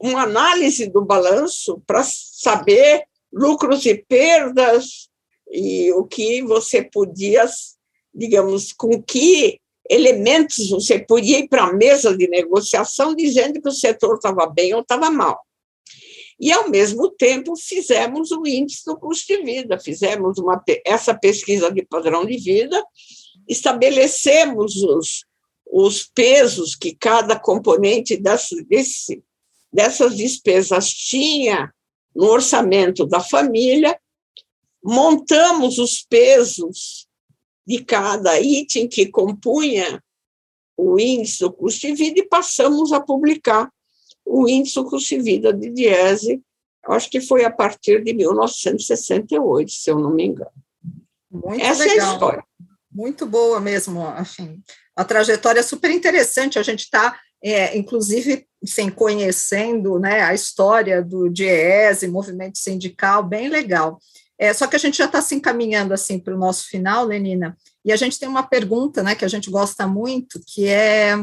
uma 0.00 0.22
análise 0.22 0.86
do 0.86 1.04
balanço 1.04 1.82
para 1.86 2.02
saber 2.04 3.04
lucros 3.32 3.84
e 3.86 3.94
perdas 3.94 5.08
e 5.50 5.92
o 5.92 6.04
que 6.04 6.42
você 6.42 6.82
podia, 6.82 7.44
digamos, 8.14 8.72
com 8.72 9.02
que 9.02 9.60
elementos, 9.88 10.70
você 10.70 10.98
podia 10.98 11.40
ir 11.40 11.48
para 11.48 11.64
a 11.64 11.72
mesa 11.72 12.16
de 12.16 12.28
negociação 12.28 13.14
dizendo 13.14 13.60
que 13.60 13.68
o 13.68 13.72
setor 13.72 14.16
estava 14.16 14.46
bem 14.46 14.74
ou 14.74 14.80
estava 14.80 15.10
mal. 15.10 15.43
E, 16.38 16.52
ao 16.52 16.68
mesmo 16.68 17.10
tempo, 17.10 17.56
fizemos 17.56 18.30
o 18.32 18.46
índice 18.46 18.84
do 18.84 18.96
custo 18.96 19.26
de 19.28 19.42
vida, 19.42 19.78
fizemos 19.78 20.38
uma, 20.38 20.62
essa 20.84 21.14
pesquisa 21.14 21.70
de 21.70 21.84
padrão 21.84 22.24
de 22.24 22.36
vida, 22.36 22.82
estabelecemos 23.48 24.76
os, 24.76 25.24
os 25.66 26.04
pesos 26.04 26.74
que 26.74 26.94
cada 26.94 27.38
componente 27.38 28.16
desse, 28.16 28.64
desse, 28.64 29.22
dessas 29.72 30.16
despesas 30.16 30.88
tinha 30.90 31.72
no 32.14 32.26
orçamento 32.26 33.06
da 33.06 33.20
família, 33.20 33.98
montamos 34.82 35.78
os 35.78 36.02
pesos 36.02 37.06
de 37.66 37.82
cada 37.82 38.38
item 38.40 38.86
que 38.86 39.06
compunha 39.06 40.02
o 40.76 40.98
índice 40.98 41.40
do 41.40 41.52
custo 41.52 41.86
de 41.86 41.94
vida 41.94 42.20
e 42.20 42.28
passamos 42.28 42.92
a 42.92 43.00
publicar 43.00 43.70
o 44.24 44.48
índice 44.48 44.74
do 44.76 44.84
custo 44.84 45.08
de 45.10 45.22
vida 45.22 45.52
de 45.52 45.70
Diese, 45.70 46.42
acho 46.88 47.10
que 47.10 47.20
foi 47.20 47.44
a 47.44 47.50
partir 47.50 48.02
de 48.02 48.12
1968, 48.12 49.70
se 49.70 49.90
eu 49.90 49.98
não 49.98 50.10
me 50.10 50.26
engano. 50.26 50.50
Muito 51.30 51.62
Essa 51.62 51.84
legal. 51.84 51.96
é 51.96 52.10
a 52.10 52.12
história. 52.12 52.44
Muito 52.90 53.26
boa 53.26 53.60
mesmo, 53.60 54.06
assim, 54.06 54.62
a 54.96 55.04
trajetória 55.04 55.60
é 55.60 55.62
super 55.62 55.90
interessante, 55.90 56.58
a 56.58 56.62
gente 56.62 56.84
está, 56.84 57.18
é, 57.42 57.76
inclusive, 57.76 58.46
sem 58.64 58.88
conhecendo 58.88 59.98
né, 59.98 60.20
a 60.22 60.32
história 60.32 61.02
do 61.02 61.28
DIESE, 61.28 62.06
movimento 62.06 62.58
sindical, 62.58 63.22
bem 63.24 63.48
legal. 63.48 63.98
É, 64.38 64.52
só 64.52 64.66
que 64.66 64.76
a 64.76 64.78
gente 64.78 64.98
já 64.98 65.06
está 65.06 65.20
se 65.20 65.34
encaminhando 65.34 65.92
assim 65.92 66.18
para 66.18 66.34
o 66.34 66.38
nosso 66.38 66.68
final, 66.68 67.04
Lenina, 67.04 67.56
e 67.84 67.92
a 67.92 67.96
gente 67.96 68.18
tem 68.18 68.28
uma 68.28 68.42
pergunta 68.42 69.02
né, 69.02 69.14
que 69.14 69.24
a 69.24 69.28
gente 69.28 69.50
gosta 69.50 69.86
muito, 69.86 70.40
que 70.46 70.66
é 70.66 71.16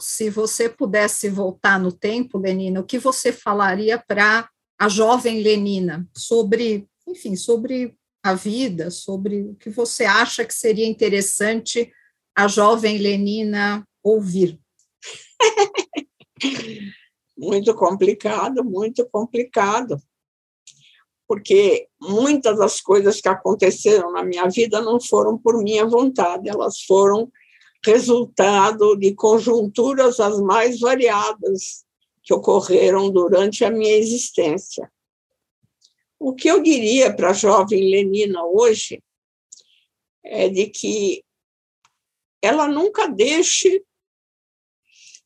se 0.00 0.30
você 0.30 0.68
pudesse 0.68 1.28
voltar 1.28 1.78
no 1.78 1.92
tempo, 1.92 2.38
Lenina, 2.38 2.80
o 2.80 2.84
que 2.84 2.98
você 2.98 3.32
falaria 3.32 3.98
para 3.98 4.48
a 4.78 4.88
jovem 4.88 5.42
Lenina 5.42 6.08
sobre, 6.16 6.88
enfim, 7.06 7.36
sobre 7.36 7.96
a 8.22 8.34
vida, 8.34 8.90
sobre 8.90 9.42
o 9.42 9.54
que 9.56 9.70
você 9.70 10.04
acha 10.04 10.44
que 10.44 10.54
seria 10.54 10.86
interessante 10.86 11.92
a 12.36 12.48
jovem 12.48 12.98
Lenina 12.98 13.86
ouvir? 14.02 14.58
muito 17.36 17.74
complicado, 17.74 18.64
muito 18.64 19.08
complicado 19.10 20.00
porque 21.26 21.88
muitas 22.00 22.58
das 22.58 22.80
coisas 22.80 23.20
que 23.20 23.28
aconteceram 23.28 24.12
na 24.12 24.22
minha 24.22 24.48
vida 24.48 24.80
não 24.80 25.00
foram 25.00 25.38
por 25.38 25.62
minha 25.62 25.86
vontade, 25.86 26.48
elas 26.48 26.82
foram 26.82 27.30
resultado 27.84 28.96
de 28.96 29.14
conjunturas 29.14 30.18
as 30.18 30.40
mais 30.40 30.80
variadas 30.80 31.84
que 32.22 32.32
ocorreram 32.32 33.10
durante 33.10 33.64
a 33.64 33.70
minha 33.70 33.94
existência. 33.94 34.90
O 36.18 36.34
que 36.34 36.48
eu 36.48 36.62
diria 36.62 37.14
para 37.14 37.30
a 37.30 37.34
jovem 37.34 37.90
Lenina 37.90 38.44
hoje 38.44 39.02
é 40.24 40.48
de 40.48 40.66
que 40.68 41.22
ela 42.40 42.66
nunca 42.66 43.06
deixe 43.06 43.84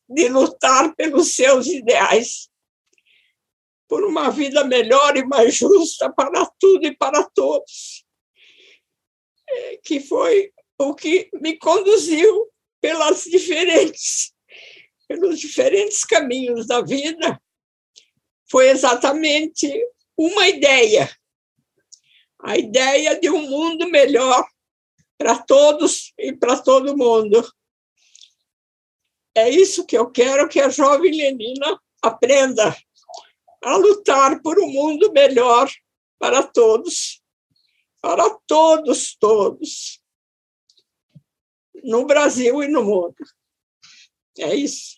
de 0.09 0.27
lutar 0.27 0.93
pelos 0.95 1.35
seus 1.35 1.67
ideais, 1.67 2.49
por 3.87 4.03
uma 4.03 4.29
vida 4.29 4.63
melhor 4.63 5.15
e 5.15 5.25
mais 5.25 5.55
justa 5.55 6.11
para 6.11 6.45
tudo 6.59 6.85
e 6.85 6.95
para 6.95 7.23
todos, 7.29 8.05
que 9.83 9.99
foi 9.99 10.51
o 10.79 10.95
que 10.95 11.29
me 11.33 11.57
conduziu 11.57 12.49
pelas 12.81 13.25
diferentes, 13.25 14.33
pelos 15.07 15.37
diferentes 15.37 16.05
caminhos 16.05 16.65
da 16.65 16.81
vida, 16.81 17.39
foi 18.49 18.69
exatamente 18.69 19.69
uma 20.17 20.47
ideia, 20.47 21.13
a 22.41 22.57
ideia 22.57 23.19
de 23.19 23.29
um 23.29 23.41
mundo 23.41 23.89
melhor 23.89 24.47
para 25.17 25.37
todos 25.37 26.13
e 26.17 26.31
para 26.33 26.57
todo 26.57 26.97
mundo. 26.97 27.45
É 29.35 29.49
isso 29.49 29.85
que 29.85 29.97
eu 29.97 30.09
quero 30.09 30.47
que 30.47 30.61
a 30.61 30.69
jovem 30.69 31.11
Lenina 31.11 31.79
aprenda 32.01 32.75
a 33.61 33.75
lutar 33.75 34.41
por 34.41 34.57
um 34.57 34.67
mundo 34.67 35.11
melhor 35.11 35.69
para 36.17 36.41
todos, 36.41 37.21
para 38.01 38.29
todos, 38.47 39.15
todos, 39.17 40.01
no 41.83 42.05
Brasil 42.05 42.63
e 42.63 42.67
no 42.67 42.83
mundo. 42.83 43.15
É 44.37 44.53
isso. 44.55 44.97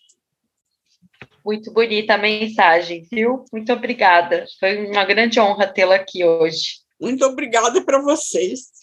Muito 1.44 1.72
bonita 1.72 2.14
a 2.14 2.18
mensagem, 2.18 3.06
viu? 3.10 3.44
Muito 3.52 3.72
obrigada. 3.72 4.46
Foi 4.60 4.86
uma 4.86 5.04
grande 5.04 5.40
honra 5.40 5.66
tê-la 5.66 5.96
aqui 5.96 6.24
hoje. 6.24 6.80
Muito 7.00 7.24
obrigada 7.24 7.84
para 7.84 8.00
vocês 8.00 8.82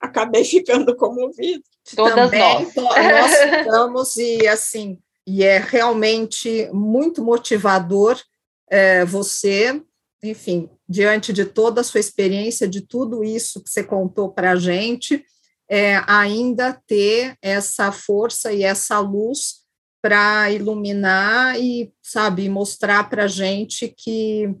acabei 0.00 0.44
ficando 0.44 0.96
comovida. 0.96 1.62
Todas 1.94 2.14
Também, 2.14 2.40
nós. 2.40 2.74
nós 2.74 3.36
ficamos 3.36 4.16
e 4.16 4.46
assim, 4.48 4.98
e 5.26 5.44
é 5.44 5.58
realmente 5.58 6.68
muito 6.72 7.22
motivador 7.22 8.20
é, 8.68 9.04
você, 9.04 9.82
enfim, 10.22 10.70
diante 10.88 11.32
de 11.32 11.44
toda 11.44 11.80
a 11.80 11.84
sua 11.84 12.00
experiência, 12.00 12.66
de 12.66 12.80
tudo 12.80 13.22
isso 13.22 13.62
que 13.62 13.68
você 13.68 13.82
contou 13.82 14.30
para 14.30 14.52
a 14.52 14.56
gente, 14.56 15.24
é, 15.70 16.02
ainda 16.06 16.72
ter 16.86 17.36
essa 17.40 17.92
força 17.92 18.52
e 18.52 18.64
essa 18.64 18.98
luz 18.98 19.60
para 20.02 20.50
iluminar 20.50 21.60
e, 21.60 21.92
sabe, 22.02 22.48
mostrar 22.48 23.08
para 23.08 23.24
a 23.24 23.28
gente 23.28 23.94
que 23.96 24.52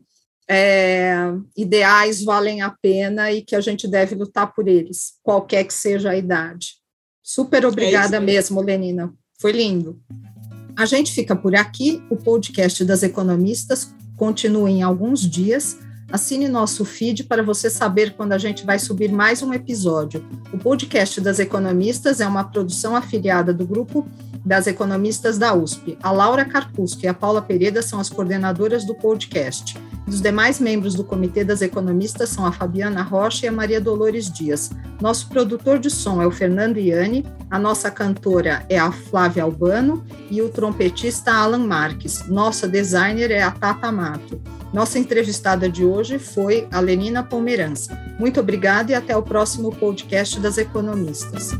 é, 0.48 1.14
ideais 1.56 2.22
valem 2.22 2.62
a 2.62 2.70
pena 2.70 3.32
e 3.32 3.42
que 3.42 3.56
a 3.56 3.60
gente 3.60 3.88
deve 3.88 4.14
lutar 4.14 4.54
por 4.54 4.68
eles, 4.68 5.14
qualquer 5.22 5.64
que 5.64 5.74
seja 5.74 6.10
a 6.10 6.16
idade. 6.16 6.74
Super 7.22 7.66
obrigada 7.66 8.16
é 8.18 8.20
mesmo, 8.20 8.60
Lenina. 8.60 9.12
Foi 9.40 9.52
lindo. 9.52 10.00
A 10.76 10.86
gente 10.86 11.12
fica 11.12 11.34
por 11.34 11.54
aqui. 11.54 12.02
O 12.10 12.16
podcast 12.16 12.84
das 12.84 13.02
economistas 13.02 13.94
continua 14.16 14.70
em 14.70 14.82
alguns 14.82 15.28
dias. 15.28 15.76
Assine 16.12 16.48
nosso 16.48 16.84
feed 16.84 17.24
para 17.24 17.42
você 17.42 17.70
saber 17.70 18.14
quando 18.16 18.32
a 18.32 18.38
gente 18.38 18.66
vai 18.66 18.80
subir 18.80 19.12
mais 19.12 19.42
um 19.42 19.54
episódio. 19.54 20.24
O 20.52 20.58
podcast 20.58 21.20
das 21.20 21.38
economistas 21.38 22.20
é 22.20 22.26
uma 22.26 22.42
produção 22.42 22.96
afiliada 22.96 23.54
do 23.54 23.64
grupo 23.64 24.08
das 24.44 24.66
economistas 24.66 25.38
da 25.38 25.54
USP. 25.54 25.98
A 26.02 26.10
Laura 26.10 26.44
Carcusco 26.44 27.04
e 27.04 27.08
a 27.08 27.14
Paula 27.14 27.42
Pereira 27.42 27.82
são 27.82 28.00
as 28.00 28.08
coordenadoras 28.08 28.84
do 28.84 28.94
podcast. 28.94 29.78
Os 30.06 30.20
demais 30.20 30.58
membros 30.58 30.94
do 30.94 31.04
Comitê 31.04 31.44
das 31.44 31.62
Economistas 31.62 32.30
são 32.30 32.44
a 32.44 32.50
Fabiana 32.50 33.02
Rocha 33.02 33.46
e 33.46 33.48
a 33.48 33.52
Maria 33.52 33.80
Dolores 33.80 34.30
Dias. 34.30 34.70
Nosso 35.00 35.28
produtor 35.28 35.78
de 35.78 35.88
som 35.88 36.20
é 36.20 36.26
o 36.26 36.30
Fernando 36.30 36.78
Iani, 36.78 37.24
a 37.48 37.58
nossa 37.58 37.90
cantora 37.90 38.64
é 38.68 38.78
a 38.78 38.90
Flávia 38.90 39.44
Albano 39.44 40.04
e 40.30 40.42
o 40.42 40.48
trompetista 40.48 41.32
Alan 41.32 41.66
Marques. 41.66 42.26
Nossa 42.28 42.66
designer 42.66 43.30
é 43.30 43.42
a 43.42 43.50
Tata 43.50 43.92
Mato. 43.92 44.40
Nossa 44.72 44.98
entrevistada 44.98 45.68
de 45.68 45.84
hoje 45.84 46.18
foi 46.18 46.66
a 46.70 46.80
Lenina 46.80 47.22
Pomerança. 47.22 47.96
Muito 48.18 48.40
obrigada 48.40 48.92
e 48.92 48.94
até 48.94 49.16
o 49.16 49.22
próximo 49.22 49.74
podcast 49.74 50.38
das 50.40 50.58
Economistas. 50.58 51.50